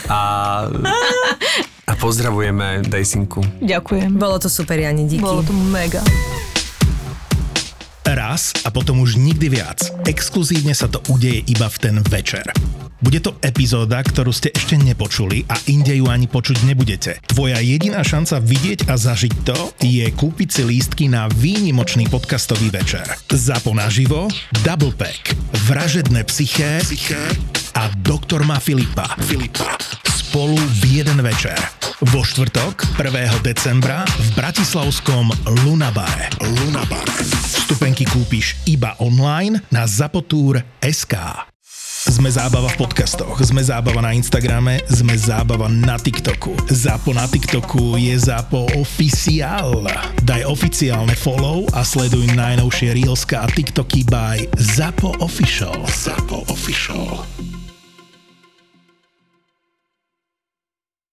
[0.09, 0.21] A,
[1.85, 3.45] a pozdravujeme Dejsinku.
[3.61, 4.17] Ďakujem.
[4.17, 5.21] Bolo to super, Jani, díky.
[5.21, 6.01] Bolo to mega.
[8.03, 9.79] Raz a potom už nikdy viac.
[10.03, 12.43] Exkluzívne sa to udeje iba v ten večer.
[13.03, 17.19] Bude to epizóda, ktorú ste ešte nepočuli a inde ju ani počuť nebudete.
[17.27, 23.03] Tvoja jediná šanca vidieť a zažiť to je kúpiť si lístky na výnimočný podcastový večer.
[23.27, 24.31] Zapo naživo,
[24.63, 25.35] Double Pack,
[25.67, 27.19] Vražedné psyché, psyché
[27.75, 29.07] a Doktor má Filipa.
[29.19, 29.79] Filipa.
[30.33, 31.53] Spolu v jeden večer.
[32.09, 33.45] Vo štvrtok 1.
[33.45, 35.29] decembra v bratislavskom
[35.61, 36.33] Lunabare.
[36.41, 37.21] Lunabare.
[37.53, 41.13] Vstupenky kúpiš iba online na zapotur.sk.
[42.09, 46.65] Sme zábava v podcastoch, sme zábava na Instagrame, sme zábava na TikToku.
[46.65, 49.85] Zápo na TikToku je Zápo oficiál.
[50.25, 55.77] Daj oficiálne follow a sleduj najnovšie Reelska a TikToky by Zapo Official.
[55.93, 57.21] Zapo Official.